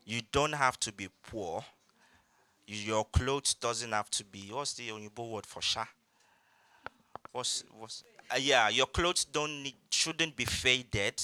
You 0.05 0.21
don't 0.31 0.53
have 0.53 0.79
to 0.81 0.93
be 0.93 1.09
poor. 1.29 1.63
Your 2.67 3.05
clothes 3.05 3.53
doesn't 3.53 3.91
have 3.91 4.09
to 4.11 4.23
be. 4.23 4.49
What's 4.51 4.73
the 4.73 4.89
Oyibo 4.89 5.29
word 5.29 5.45
for 5.45 5.61
sha? 5.61 5.85
What's 7.31 7.63
what's? 7.77 8.03
Uh, 8.31 8.37
yeah, 8.39 8.69
your 8.69 8.87
clothes 8.87 9.25
don't 9.25 9.63
need, 9.63 9.75
shouldn't 9.91 10.35
be 10.35 10.45
faded 10.45 11.21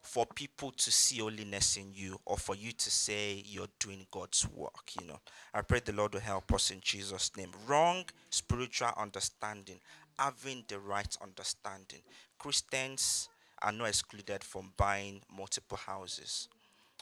for 0.00 0.24
people 0.24 0.70
to 0.70 0.90
see 0.90 1.18
holiness 1.18 1.76
in 1.76 1.92
you 1.92 2.18
or 2.24 2.36
for 2.36 2.54
you 2.54 2.72
to 2.72 2.90
say 2.90 3.42
you're 3.44 3.66
doing 3.78 4.06
God's 4.10 4.48
work. 4.54 4.90
You 5.00 5.08
know, 5.08 5.20
I 5.52 5.62
pray 5.62 5.80
the 5.84 5.92
Lord 5.92 6.14
will 6.14 6.20
help 6.20 6.52
us 6.54 6.70
in 6.70 6.80
Jesus' 6.80 7.32
name. 7.36 7.50
Wrong 7.66 8.04
spiritual 8.30 8.90
understanding, 8.96 9.80
having 10.18 10.64
the 10.68 10.78
right 10.78 11.16
understanding. 11.22 12.00
Christians 12.38 13.28
are 13.60 13.72
not 13.72 13.88
excluded 13.88 14.44
from 14.44 14.72
buying 14.76 15.20
multiple 15.36 15.78
houses 15.78 16.48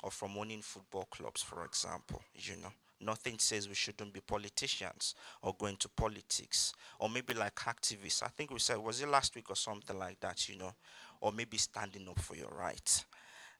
or 0.03 0.11
from 0.11 0.37
owning 0.39 0.63
football 0.63 1.07
clubs, 1.11 1.43
for 1.43 1.65
example. 1.65 2.23
You 2.35 2.57
know, 2.63 2.73
nothing 3.01 3.39
says 3.39 3.69
we 3.69 3.75
shouldn't 3.75 4.13
be 4.13 4.21
politicians 4.21 5.15
or 5.43 5.55
go 5.59 5.67
into 5.67 5.89
politics 5.89 6.73
or 6.99 7.09
maybe 7.09 7.35
like 7.35 7.55
activists. 7.57 8.23
I 8.23 8.29
think 8.29 8.51
we 8.51 8.59
said, 8.59 8.79
was 8.79 9.01
it 9.01 9.09
last 9.09 9.35
week 9.35 9.51
or 9.51 9.57
something 9.57 9.99
like 9.99 10.21
that, 10.21 10.49
you 10.49 10.57
know, 10.57 10.73
or 11.21 11.33
maybe 11.33 11.57
standing 11.57 12.09
up 12.09 12.21
for 12.21 12.37
your 12.37 12.51
rights. 12.51 13.05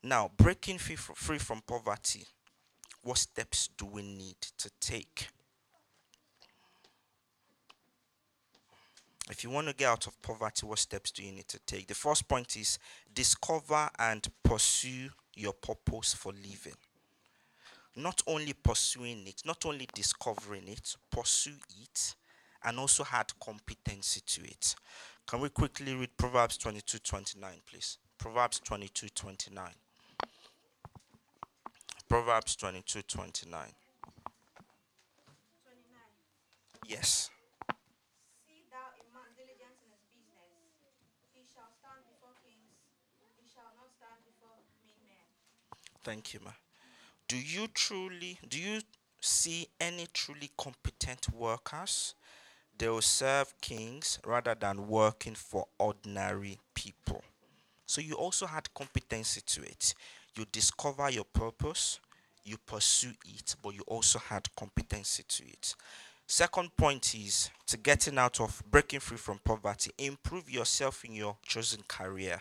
Now, 0.03 0.31
breaking 0.37 0.77
free, 0.77 0.95
from 0.95 1.61
poverty, 1.61 2.25
what 3.01 3.17
steps 3.17 3.69
do 3.77 3.85
we 3.85 4.01
need 4.01 4.39
to 4.57 4.69
take? 4.79 5.29
If 9.29 9.43
you 9.43 9.49
want 9.49 9.67
to 9.67 9.75
get 9.75 9.89
out 9.89 10.07
of 10.07 10.21
poverty, 10.21 10.65
what 10.65 10.79
steps 10.79 11.11
do 11.11 11.23
you 11.23 11.33
need 11.33 11.47
to 11.49 11.59
take? 11.65 11.87
The 11.87 11.95
first 11.95 12.27
point 12.27 12.55
is 12.55 12.79
discover 13.13 13.89
and 13.99 14.25
pursue 14.43 15.09
your 15.35 15.53
purpose 15.53 16.13
for 16.13 16.31
living. 16.31 16.77
Not 17.97 18.21
only 18.27 18.53
pursuing 18.53 19.25
it, 19.25 19.41
not 19.43 19.65
only 19.65 19.87
discovering 19.95 20.67
it, 20.67 20.95
pursue 21.09 21.57
it, 21.81 22.13
and 22.63 22.77
also 22.77 23.03
add 23.11 23.33
competency 23.43 24.21
to 24.23 24.43
it. 24.43 24.75
Can 25.25 25.41
we 25.41 25.49
quickly 25.49 25.95
read 25.95 26.15
Proverbs 26.15 26.57
22 26.57 26.99
29, 26.99 27.51
please? 27.65 27.97
Proverbs 28.19 28.59
22 28.59 29.09
29. 29.09 29.71
Proverbs 32.07 32.55
22 32.55 33.01
29. 33.01 33.49
29. 33.49 33.73
Yes. 36.85 37.31
See 38.45 38.61
thou 38.69 38.93
a 38.93 39.03
man 39.09 39.33
diligent 39.35 39.73
in 39.81 39.89
his 39.89 40.05
business. 40.13 40.53
He 41.33 41.41
shall 41.49 41.73
stand 41.81 42.05
before 42.05 42.37
kings. 42.45 42.77
He 43.41 43.49
shall 43.49 43.73
not 43.73 43.89
stand 43.97 44.21
before 44.21 44.53
mean 44.85 45.01
men. 45.09 45.25
Thank 46.03 46.35
you, 46.35 46.41
ma. 46.45 46.51
Do 47.27 47.37
you 47.37 47.67
truly, 47.67 48.39
do 48.47 48.57
you 48.57 48.81
see 49.19 49.67
any 49.81 50.07
truly 50.13 50.49
competent 50.57 51.29
workers? 51.33 52.15
They 52.77 52.87
will 52.87 53.01
serve 53.01 53.53
kings 53.59 54.19
rather 54.25 54.55
than 54.55 54.87
working 54.87 55.35
for 55.35 55.67
ordinary 55.77 56.57
people. 56.73 57.21
So 57.85 57.99
you 57.99 58.13
also 58.13 58.45
had 58.45 58.73
competency 58.73 59.41
to 59.41 59.63
it. 59.63 59.93
You 60.37 60.45
discover 60.51 61.09
your 61.09 61.25
purpose, 61.25 61.99
you 62.45 62.57
pursue 62.65 63.13
it, 63.25 63.55
but 63.61 63.73
you 63.73 63.81
also 63.87 64.19
had 64.19 64.47
competency 64.55 65.23
to 65.27 65.43
it. 65.43 65.75
Second 66.27 66.77
point 66.77 67.13
is 67.13 67.49
to 67.65 67.75
getting 67.77 68.17
out 68.17 68.39
of 68.39 68.63
breaking 68.71 69.01
free 69.01 69.17
from 69.17 69.39
poverty. 69.43 69.91
Improve 69.97 70.49
yourself 70.49 71.03
in 71.03 71.13
your 71.13 71.35
chosen 71.45 71.81
career, 71.89 72.39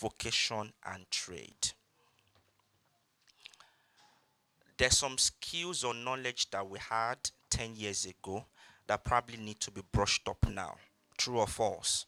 vocation, 0.00 0.72
and 0.84 1.08
trade. 1.12 1.72
There's 4.78 4.98
some 4.98 5.16
skills 5.16 5.84
or 5.84 5.94
knowledge 5.94 6.50
that 6.50 6.68
we 6.68 6.78
had 6.78 7.16
10 7.50 7.76
years 7.76 8.04
ago 8.04 8.44
that 8.86 9.04
probably 9.04 9.38
need 9.38 9.60
to 9.60 9.70
be 9.70 9.82
brushed 9.92 10.28
up 10.28 10.46
now. 10.48 10.76
True 11.16 11.38
or 11.38 11.46
false? 11.46 12.06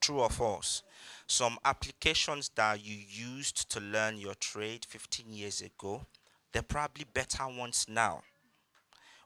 True 0.00 0.20
or 0.20 0.30
false? 0.30 0.82
Some 1.26 1.58
applications 1.64 2.50
that 2.54 2.84
you 2.84 2.96
used 2.96 3.68
to 3.70 3.80
learn 3.80 4.18
your 4.18 4.34
trade 4.34 4.86
15 4.88 5.32
years 5.32 5.60
ago, 5.60 6.06
they're 6.52 6.62
probably 6.62 7.04
better 7.12 7.46
ones 7.48 7.86
now. 7.88 8.22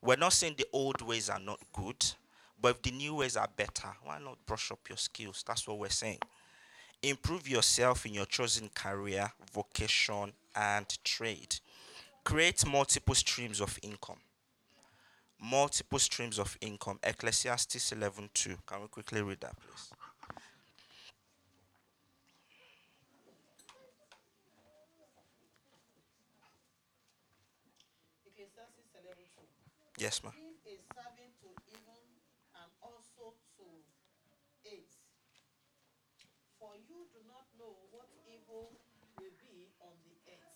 We're 0.03 0.17
not 0.17 0.33
saying 0.33 0.55
the 0.59 0.67
old 0.73 1.01
ways 1.03 1.31
are 1.31 1.41
not 1.41 1.61
good, 1.73 2.05
but 2.61 2.71
if 2.71 2.83
the 2.83 2.91
new 2.91 3.17
ways 3.17 3.37
are 3.37 3.49
better, 3.57 3.89
why 4.03 4.19
not 4.19 4.45
brush 4.47 4.71
up 4.71 4.89
your 4.89 4.99
skills? 4.99 5.45
That's 5.47 5.69
what 5.69 5.79
we're 5.79 5.89
saying. 5.91 6.19
Improve 7.03 7.49
yourself 7.49 8.07
in 8.07 8.15
your 8.15 8.27
chosen 8.27 8.71
career, 8.75 9.31
vocation, 9.53 10.33
and 10.57 10.99
trade. 11.05 11.57
Create 12.25 12.67
multiple 12.67 13.15
streams 13.15 13.61
of 13.61 13.79
income 13.83 14.21
multiple 15.41 15.99
streams 15.99 16.39
of 16.39 16.57
income. 16.61 16.99
Ecclesiastes 17.03 17.93
11:2. 17.93 18.57
Can 18.67 18.83
we 18.83 18.89
quickly 18.89 19.23
read 19.23 19.41
that, 19.41 19.57
please? 19.61 19.91
Ecclesiastes 28.27 28.95
11 28.95 29.25
2. 29.37 29.47
Yes, 29.99 30.23
ma'am. 30.25 30.33
Give 30.65 30.81
a 30.81 30.95
serving 30.95 31.33
to 31.43 31.49
even 31.71 32.03
and 32.57 32.71
also 32.83 33.35
to 33.57 33.67
eight. 34.65 34.91
For 36.59 36.73
you 36.89 37.07
do 37.13 37.21
not 37.29 37.47
know 37.59 37.77
what 37.93 38.09
evil 38.27 38.73
will 39.21 39.37
be 39.39 39.69
on 39.81 39.95
the 40.05 40.17
earth. 40.33 40.55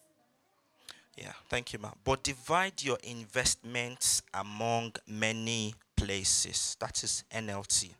Yeah, 1.21 1.33
thank 1.49 1.73
you, 1.73 1.81
ma'am. 1.81 1.95
But 2.05 2.23
divide 2.23 2.83
your 2.83 2.99
investments 3.03 4.23
among 4.33 4.93
many 5.07 5.75
places. 5.97 6.77
That 6.79 7.03
is 7.03 7.25
NLT. 7.35 7.91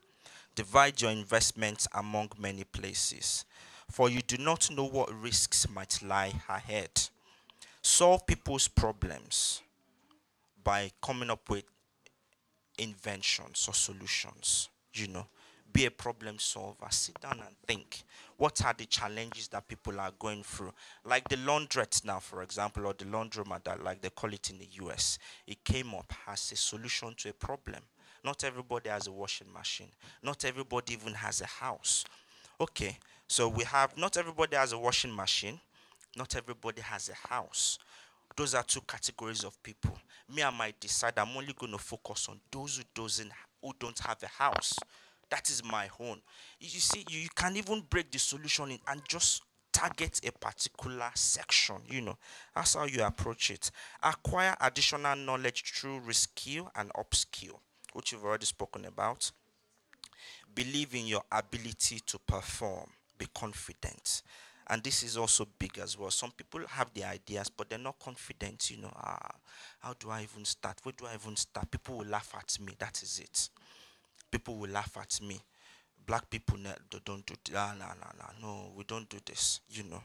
Divide 0.55 1.01
your 1.01 1.11
investments 1.11 1.87
among 1.93 2.29
many 2.39 2.63
places. 2.63 3.43
For 3.91 4.09
you 4.09 4.21
do 4.21 4.37
not 4.37 4.71
know 4.71 4.85
what 4.85 5.13
risks 5.21 5.67
might 5.69 6.01
lie 6.01 6.31
ahead. 6.47 6.91
Solve 7.81 8.25
people's 8.25 8.67
problems 8.69 9.61
by 10.63 10.91
coming 11.01 11.29
up 11.29 11.49
with 11.49 11.65
inventions 12.77 13.65
or 13.67 13.73
solutions. 13.73 14.69
You 14.93 15.07
know, 15.07 15.27
be 15.71 15.85
a 15.85 15.91
problem 15.91 16.39
solver. 16.39 16.87
Sit 16.89 17.19
down 17.21 17.41
and 17.45 17.55
think. 17.67 18.03
What 18.37 18.63
are 18.65 18.73
the 18.77 18.85
challenges 18.85 19.47
that 19.49 19.67
people 19.67 19.99
are 19.99 20.11
going 20.17 20.43
through? 20.43 20.73
Like 21.03 21.27
the 21.27 21.35
laundrette 21.35 22.05
now, 22.05 22.19
for 22.19 22.41
example, 22.41 22.85
or 22.87 22.93
the 22.93 23.05
laundromat, 23.05 23.63
that, 23.65 23.83
like 23.83 24.01
they 24.01 24.09
call 24.09 24.33
it 24.33 24.49
in 24.49 24.59
the 24.59 24.67
US. 24.85 25.19
It 25.45 25.63
came 25.63 25.93
up 25.93 26.11
as 26.27 26.51
a 26.51 26.55
solution 26.55 27.13
to 27.17 27.29
a 27.29 27.33
problem. 27.33 27.81
Not 28.23 28.43
everybody 28.43 28.89
has 28.89 29.07
a 29.07 29.11
washing 29.11 29.51
machine. 29.51 29.89
Not 30.23 30.43
everybody 30.45 30.93
even 30.93 31.13
has 31.13 31.41
a 31.41 31.45
house. 31.45 32.05
Okay, 32.59 32.97
so 33.27 33.47
we 33.47 33.63
have 33.63 33.97
not 33.97 34.17
everybody 34.17 34.55
has 34.57 34.73
a 34.73 34.77
washing 34.77 35.15
machine. 35.15 35.59
Not 36.17 36.35
everybody 36.35 36.81
has 36.81 37.09
a 37.09 37.27
house. 37.27 37.79
Those 38.35 38.55
are 38.55 38.63
two 38.63 38.81
categories 38.81 39.43
of 39.43 39.61
people. 39.63 39.97
Me, 40.33 40.43
I 40.43 40.49
might 40.49 40.79
decide 40.79 41.13
I'm 41.17 41.35
only 41.35 41.53
going 41.53 41.71
to 41.71 41.77
focus 41.77 42.27
on 42.29 42.39
those 42.51 42.77
who 42.77 42.83
doesn't 42.93 43.31
who 43.61 43.73
don't 43.79 43.99
have 43.99 44.21
a 44.23 44.27
house. 44.27 44.77
That 45.29 45.49
is 45.49 45.63
my 45.63 45.89
own. 45.99 46.21
You 46.59 46.79
see, 46.79 47.05
you, 47.09 47.19
you 47.19 47.29
can 47.35 47.55
even 47.55 47.81
break 47.89 48.11
the 48.11 48.19
solution 48.19 48.71
in 48.71 48.79
and 48.87 49.01
just 49.07 49.43
target 49.71 50.19
a 50.25 50.31
particular 50.31 51.11
section. 51.15 51.77
You 51.87 52.01
know, 52.01 52.17
that's 52.55 52.73
how 52.73 52.85
you 52.85 53.03
approach 53.03 53.51
it. 53.51 53.69
Acquire 54.01 54.55
additional 54.59 55.15
knowledge 55.15 55.63
through 55.71 56.01
reskill 56.01 56.69
and 56.75 56.91
upskill, 56.93 57.59
which 57.93 58.11
you've 58.11 58.25
already 58.25 58.45
spoken 58.45 58.85
about. 58.85 59.31
Believe 60.53 60.95
in 60.95 61.07
your 61.07 61.23
ability 61.31 61.99
to 62.05 62.19
perform. 62.19 62.89
Be 63.17 63.27
confident. 63.33 64.21
And 64.67 64.83
this 64.83 65.01
is 65.03 65.17
also 65.17 65.47
big 65.57 65.79
as 65.79 65.97
well. 65.97 66.11
Some 66.11 66.31
people 66.31 66.61
have 66.67 66.93
the 66.93 67.03
ideas, 67.03 67.49
but 67.49 67.69
they're 67.69 67.79
not 67.79 67.97
confident. 67.99 68.69
You 68.69 68.77
know, 68.77 68.91
ah, 68.95 69.31
how 69.79 69.93
do 69.93 70.09
I 70.11 70.23
even 70.23 70.45
start? 70.45 70.79
Where 70.83 70.93
do 70.95 71.05
I 71.07 71.15
even 71.15 71.35
start? 71.35 71.71
People 71.71 71.97
will 71.97 72.05
laugh 72.05 72.33
at 72.37 72.59
me. 72.59 72.75
That 72.77 73.01
is 73.01 73.19
it. 73.19 73.49
People 74.31 74.55
will 74.55 74.69
laugh 74.69 74.97
at 74.97 75.19
me. 75.21 75.39
Black 76.05 76.29
people 76.29 76.57
don't 77.05 77.25
do 77.25 77.35
ah, 77.55 77.73
no. 78.41 78.71
We 78.75 78.83
don't 78.83 79.07
do 79.09 79.17
this. 79.25 79.61
You 79.69 79.83
know. 79.83 80.03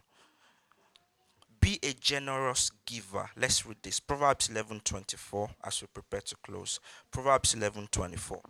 Be 1.60 1.78
a 1.82 1.94
generous 1.94 2.70
giver. 2.84 3.30
Let's 3.36 3.64
read 3.64 3.78
this. 3.82 3.98
Proverbs 4.00 4.48
11:24 4.48 5.48
as 5.64 5.80
we 5.80 5.86
prepare 5.88 6.20
to 6.20 6.36
close. 6.36 6.78
Proverbs 7.10 7.54
11:24. 7.54 8.42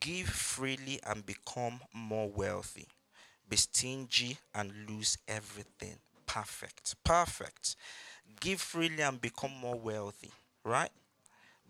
Give 0.00 0.28
freely 0.28 1.00
and 1.04 1.24
become 1.24 1.80
more 1.92 2.28
wealthy. 2.28 2.86
Be 3.48 3.56
stingy 3.56 4.38
and 4.54 4.88
lose 4.88 5.16
everything. 5.26 5.98
Perfect. 6.26 6.94
Perfect. 7.02 7.76
Give 8.40 8.60
freely 8.60 9.02
and 9.02 9.20
become 9.20 9.52
more 9.60 9.78
wealthy. 9.78 10.30
Right? 10.64 10.90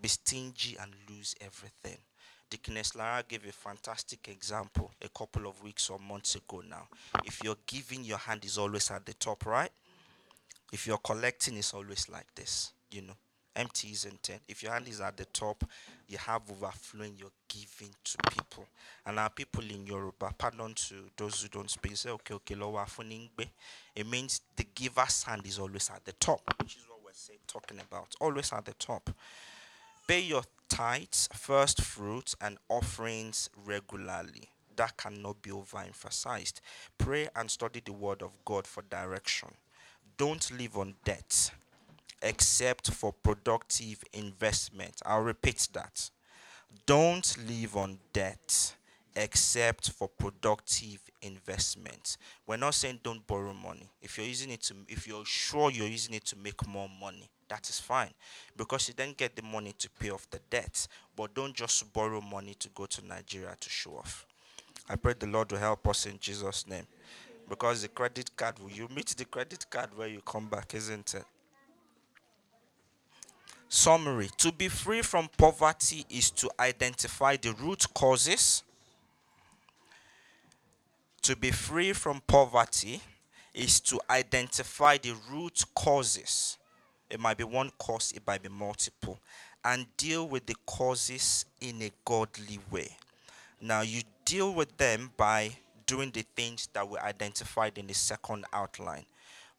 Be 0.01 0.07
stingy 0.07 0.77
and 0.79 0.93
lose 1.09 1.35
everything. 1.41 1.97
Deaconess 2.49 2.95
Lara 2.95 3.23
gave 3.27 3.45
a 3.45 3.51
fantastic 3.51 4.27
example 4.29 4.91
a 5.01 5.09
couple 5.09 5.47
of 5.47 5.61
weeks 5.61 5.89
or 5.89 5.99
months 5.99 6.35
ago 6.35 6.63
now. 6.69 6.87
If 7.25 7.43
you're 7.43 7.57
giving, 7.65 8.05
your 8.05 8.19
hand 8.19 8.45
is 8.45 8.57
always 8.57 8.89
at 8.89 9.05
the 9.05 9.13
top, 9.13 9.45
right? 9.45 9.71
If 10.71 10.87
you're 10.87 10.97
collecting, 10.97 11.57
it's 11.57 11.73
always 11.73 12.07
like 12.09 12.27
this, 12.35 12.71
you 12.89 13.01
know 13.01 13.15
empty 13.57 13.89
isn't 13.91 14.29
it? 14.29 14.39
If 14.47 14.63
your 14.63 14.71
hand 14.71 14.87
is 14.87 15.01
at 15.01 15.17
the 15.17 15.25
top, 15.25 15.63
you 16.07 16.17
have 16.19 16.43
overflowing, 16.49 17.13
you're 17.17 17.29
giving 17.49 17.93
to 18.05 18.17
people. 18.29 18.65
And 19.05 19.19
our 19.19 19.29
people 19.29 19.63
in 19.63 19.85
Yoruba, 19.85 20.33
pardon 20.37 20.73
to 20.73 20.95
those 21.17 21.41
who 21.41 21.49
don't 21.49 21.69
speak, 21.69 21.97
say, 21.97 22.11
okay, 22.11 22.35
okay, 22.35 22.55
lower 22.55 22.85
It 23.95 24.07
means 24.07 24.41
the 24.55 24.65
giver's 24.75 25.23
hand 25.23 25.45
is 25.45 25.59
always 25.59 25.89
at 25.93 26.05
the 26.05 26.13
top, 26.13 26.41
which 26.61 26.75
is 26.77 26.83
what 26.87 26.99
we're 27.03 27.37
talking 27.47 27.79
about. 27.79 28.15
Always 28.21 28.53
at 28.53 28.65
the 28.65 28.73
top. 28.73 29.09
Pay 30.07 30.21
your 30.21 30.43
tithes, 30.69 31.27
first 31.33 31.81
fruits, 31.81 32.35
and 32.39 32.57
offerings 32.69 33.49
regularly. 33.65 34.49
That 34.75 34.95
cannot 34.95 35.41
be 35.41 35.49
overemphasized. 35.49 36.61
Pray 36.97 37.27
and 37.35 37.49
study 37.49 37.81
the 37.83 37.93
word 37.93 38.21
of 38.21 38.31
God 38.45 38.67
for 38.67 38.83
direction. 38.83 39.49
Don't 40.17 40.49
live 40.57 40.77
on 40.77 40.93
debt 41.03 41.51
except 42.21 42.91
for 42.91 43.13
productive 43.13 44.03
investment. 44.13 45.01
I'll 45.05 45.21
repeat 45.21 45.67
that. 45.73 46.09
Don't 46.85 47.35
live 47.47 47.75
on 47.75 47.99
debt 48.13 48.73
except 49.15 49.91
for 49.91 50.07
productive 50.07 50.99
investment. 51.21 52.17
We're 52.45 52.57
not 52.57 52.75
saying 52.75 52.99
don't 53.03 53.25
borrow 53.25 53.53
money. 53.53 53.89
If 54.01 54.17
you're 54.17 54.27
using 54.27 54.51
it 54.51 54.61
to 54.63 54.75
if 54.87 55.07
you're 55.07 55.25
sure 55.25 55.71
you're 55.71 55.87
using 55.87 56.13
it 56.13 56.25
to 56.25 56.37
make 56.37 56.65
more 56.67 56.89
money, 57.01 57.29
that 57.49 57.69
is 57.69 57.79
fine. 57.79 58.11
Because 58.55 58.87
you 58.87 58.93
then 58.95 59.13
get 59.17 59.35
the 59.35 59.41
money 59.41 59.73
to 59.79 59.89
pay 59.99 60.11
off 60.11 60.29
the 60.29 60.39
debt. 60.49 60.87
But 61.15 61.33
don't 61.33 61.53
just 61.53 61.91
borrow 61.93 62.21
money 62.21 62.55
to 62.59 62.69
go 62.69 62.85
to 62.85 63.05
Nigeria 63.05 63.55
to 63.59 63.69
show 63.69 63.97
off. 63.97 64.25
I 64.89 64.95
pray 64.95 65.13
the 65.17 65.27
Lord 65.27 65.51
will 65.51 65.59
help 65.59 65.87
us 65.87 66.05
in 66.05 66.17
Jesus' 66.19 66.67
name. 66.67 66.85
Because 67.49 67.81
the 67.81 67.87
credit 67.87 68.35
card, 68.35 68.59
will 68.59 68.69
you 68.69 68.87
meet 68.93 69.07
the 69.07 69.25
credit 69.25 69.65
card 69.69 69.89
where 69.95 70.07
you 70.07 70.21
come 70.21 70.47
back, 70.47 70.73
isn't 70.75 71.13
it? 71.13 71.23
Summary 73.69 74.29
To 74.37 74.51
be 74.51 74.69
free 74.69 75.01
from 75.01 75.29
poverty 75.37 76.05
is 76.09 76.31
to 76.31 76.49
identify 76.59 77.35
the 77.35 77.53
root 77.53 77.85
causes. 77.93 78.63
To 81.23 81.35
be 81.35 81.51
free 81.51 81.93
from 81.93 82.21
poverty 82.27 83.01
is 83.53 83.79
to 83.81 83.99
identify 84.09 84.97
the 84.97 85.13
root 85.29 85.65
causes. 85.75 86.57
It 87.09 87.19
might 87.19 87.37
be 87.37 87.43
one 87.43 87.71
cause, 87.77 88.13
it 88.13 88.23
might 88.25 88.43
be 88.43 88.49
multiple, 88.49 89.19
and 89.63 89.85
deal 89.97 90.27
with 90.27 90.45
the 90.45 90.55
causes 90.65 91.45
in 91.59 91.81
a 91.81 91.91
godly 92.05 92.59
way. 92.71 92.95
Now, 93.59 93.81
you 93.81 94.03
deal 94.23 94.53
with 94.53 94.77
them 94.77 95.11
by 95.17 95.57
doing 95.85 96.11
the 96.11 96.23
things 96.35 96.69
that 96.73 96.87
were 96.87 97.01
identified 97.01 97.77
in 97.77 97.87
the 97.87 97.93
second 97.93 98.45
outline 98.53 99.05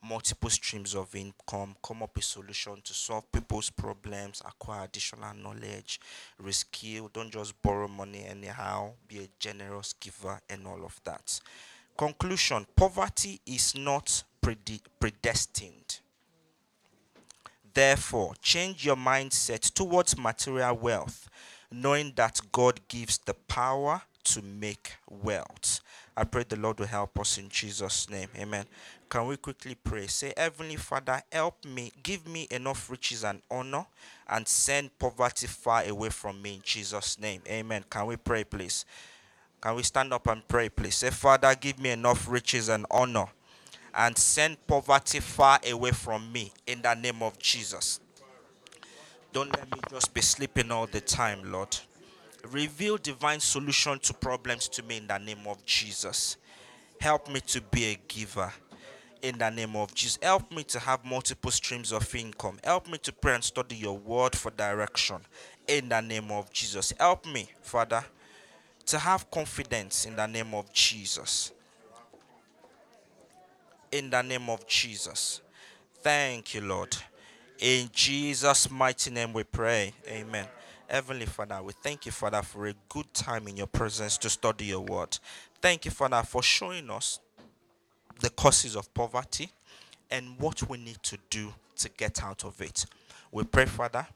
multiple 0.03 0.51
streams 0.51 0.95
of 0.95 1.15
income, 1.15 1.75
come 1.83 2.03
up 2.03 2.15
with 2.15 2.25
solutions 2.25 2.83
to 2.85 2.95
solve 2.95 3.31
people's 3.33 3.71
problems, 3.71 4.43
acquire 4.47 4.85
additional 4.85 5.35
knowledge, 5.35 6.01
reskill, 6.43 7.13
don't 7.13 7.31
just 7.31 7.61
borrow 7.63 7.89
money 7.89 8.25
anyhow, 8.29 8.93
be 9.07 9.19
a 9.19 9.29
generous 9.39 9.95
giver, 9.95 10.41
and 10.49 10.67
all 10.67 10.85
of 10.85 11.01
that. 11.05 11.41
Conclusion 11.97 12.67
Poverty 12.77 13.41
is 13.47 13.75
not 13.75 14.23
predestined. 14.99 16.01
Therefore, 17.75 18.35
change 18.41 18.85
your 18.87 18.97
mindset 18.97 19.73
towards 19.73 20.17
material 20.17 20.77
wealth, 20.77 21.29
knowing 21.71 22.13
that 22.17 22.41
God 22.51 22.81
gives 22.89 23.19
the 23.19 23.35
power 23.35 24.03
to 24.25 24.43
make 24.43 24.95
wealth. 25.09 25.81
I 26.17 26.25
pray 26.25 26.45
the 26.49 26.57
Lord 26.57 26.81
will 26.81 26.87
help 26.87 27.19
us 27.21 27.39
in 27.39 27.49
Jesus' 27.49 28.11
name. 28.11 28.29
Amen. 28.37 28.65
Can 29.09 29.27
we 29.27 29.39
quickly 29.39 29.75
pray? 29.75 30.07
Say, 30.07 30.35
Heavenly 30.37 30.77
Father, 30.77 31.23
help 31.33 31.65
me, 31.65 31.91
give 32.03 32.29
me 32.29 32.47
enough 32.51 32.91
riches 32.91 33.25
and 33.25 33.41
honor, 33.51 33.87
and 34.29 34.47
send 34.47 34.99
poverty 34.99 35.47
far 35.47 35.83
away 35.85 36.11
from 36.11 36.43
me 36.43 36.57
in 36.57 36.61
Jesus' 36.63 37.19
name. 37.19 37.41
Amen. 37.49 37.85
Can 37.89 38.07
we 38.07 38.17
pray, 38.17 38.45
please? 38.45 38.85
Can 39.63 39.77
we 39.77 39.83
stand 39.83 40.13
up 40.13 40.27
and 40.27 40.47
pray, 40.47 40.69
please? 40.69 40.97
Say, 40.97 41.09
Father, 41.09 41.55
give 41.55 41.79
me 41.79 41.91
enough 41.91 42.29
riches 42.29 42.69
and 42.69 42.85
honor, 42.91 43.27
and 43.95 44.17
send 44.19 44.67
poverty 44.67 45.21
far 45.21 45.59
away 45.67 45.93
from 45.93 46.31
me 46.31 46.53
in 46.67 46.83
the 46.83 46.95
name 46.95 47.23
of 47.23 47.39
Jesus. 47.39 48.01
Don't 49.33 49.55
let 49.57 49.75
me 49.75 49.81
just 49.89 50.13
be 50.13 50.21
sleeping 50.21 50.71
all 50.71 50.87
the 50.87 51.01
time, 51.01 51.51
Lord. 51.51 51.75
Reveal 52.51 52.99
divine 52.99 53.41
solution 53.41 53.99
to 54.01 54.13
problems 54.13 54.69
to 54.69 54.83
me 54.83 54.99
in 54.99 55.07
the 55.07 55.19
name 55.19 55.47
of 55.47 55.65
Jesus. 55.65 56.37
Help 57.01 57.31
me 57.31 57.41
to 57.41 57.63
be 57.63 57.85
a 57.87 57.99
giver 58.07 58.53
in 59.23 59.39
the 59.39 59.51
name 59.51 59.77
of 59.77 59.95
Jesus. 59.95 60.19
Help 60.23 60.51
me 60.53 60.63
to 60.65 60.79
have 60.79 61.05
multiple 61.05 61.51
streams 61.51 61.93
of 61.93 62.15
income. 62.15 62.59
Help 62.65 62.89
me 62.89 62.99
to 62.99 63.13
pray 63.13 63.35
and 63.35 63.45
study 63.45 63.77
your 63.77 63.97
word 63.97 64.35
for 64.35 64.51
direction 64.51 65.19
in 65.67 65.89
the 65.89 66.01
name 66.01 66.31
of 66.31 66.53
Jesus. 66.53 66.93
Help 66.99 67.27
me, 67.27 67.49
Father, 67.63 68.05
to 68.87 68.99
have 68.99 69.31
confidence 69.31 70.07
in 70.07 70.17
the 70.17 70.27
name 70.27 70.55
of 70.55 70.73
Jesus. 70.73 71.53
In 73.93 74.11
the 74.11 74.23
name 74.23 74.49
of 74.49 74.67
Jesus. 74.67 75.41
Thank 76.03 76.55
you, 76.55 76.61
Lord. 76.63 76.97
In 77.59 77.91
Jesus' 77.93 78.71
mighty 78.71 79.11
name 79.11 79.33
we 79.33 79.45
pray. 79.45 79.93
Amen. 80.09 80.47
Heavenly 80.89 81.27
Father, 81.27 81.63
we 81.63 81.73
thank 81.83 82.07
you, 82.07 82.13
Father, 82.13 82.41
for 82.41 82.67
a 82.67 82.75
good 82.89 83.13
time 83.13 83.47
in 83.49 83.57
your 83.57 83.67
presence 83.67 84.17
to 84.19 84.31
study 84.31 84.67
your 84.67 84.81
word. 84.81 85.19
Thank 85.61 85.85
you, 85.85 85.91
Father, 85.91 86.23
for 86.23 86.43
showing 86.43 86.89
us 86.89 87.21
the 88.21 88.31
causes 88.31 88.77
of 88.77 88.93
poverty 88.95 89.51
and 90.11 90.39
what 90.39 90.69
we 90.69 90.79
need 90.79 91.03
to 91.03 91.19
do 91.31 91.53
to 91.77 91.89
get 91.91 92.23
out 92.23 92.45
of 92.45 92.61
it. 92.61 92.87
We 93.31 93.45
pray, 93.45 93.67
Father, 93.67 94.07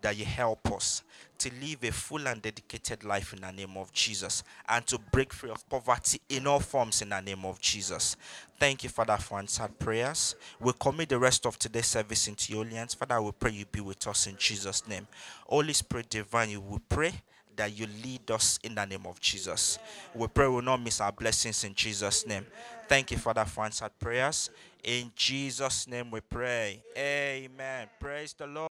that 0.00 0.16
you 0.16 0.24
help 0.24 0.70
us 0.72 1.02
to 1.38 1.50
live 1.60 1.82
a 1.82 1.92
full 1.92 2.26
and 2.28 2.42
dedicated 2.42 3.04
life 3.04 3.32
in 3.32 3.40
the 3.40 3.50
name 3.50 3.76
of 3.76 3.92
Jesus 3.92 4.42
and 4.68 4.86
to 4.86 4.98
break 4.98 5.32
free 5.32 5.50
of 5.50 5.68
poverty 5.68 6.20
in 6.28 6.46
all 6.46 6.60
forms 6.60 7.02
in 7.02 7.08
the 7.08 7.20
name 7.20 7.44
of 7.44 7.60
Jesus. 7.60 8.16
Thank 8.58 8.84
you, 8.84 8.90
Father, 8.90 9.16
for 9.16 9.38
answered 9.38 9.76
prayers. 9.78 10.34
We 10.60 10.72
commit 10.78 11.08
the 11.08 11.18
rest 11.18 11.46
of 11.46 11.58
today's 11.58 11.86
service 11.86 12.28
into 12.28 12.52
your 12.52 12.64
hands. 12.66 12.94
Father, 12.94 13.20
we 13.20 13.32
pray 13.32 13.52
you 13.52 13.64
be 13.64 13.80
with 13.80 14.06
us 14.06 14.26
in 14.26 14.36
Jesus' 14.36 14.86
name. 14.86 15.06
Holy 15.46 15.72
Spirit 15.72 16.10
divine, 16.10 16.50
you 16.50 16.60
will 16.60 16.82
pray 16.88 17.12
that 17.56 17.76
you 17.76 17.86
lead 18.02 18.30
us 18.30 18.58
in 18.62 18.74
the 18.74 18.84
name 18.84 19.06
of 19.06 19.20
Jesus. 19.20 19.78
We 20.14 20.26
pray 20.28 20.46
we 20.46 20.54
will 20.56 20.62
not 20.62 20.82
miss 20.82 21.00
our 21.00 21.12
blessings 21.12 21.64
in 21.64 21.74
Jesus' 21.74 22.26
name. 22.26 22.46
Thank 22.88 23.10
you, 23.10 23.18
Father, 23.18 23.44
for 23.44 23.64
answered 23.64 23.92
prayers. 23.98 24.50
In 24.82 25.12
Jesus' 25.14 25.86
name 25.86 26.10
we 26.10 26.20
pray. 26.20 26.82
Amen. 26.96 27.88
Praise 28.00 28.32
the 28.34 28.46
Lord. 28.46 28.68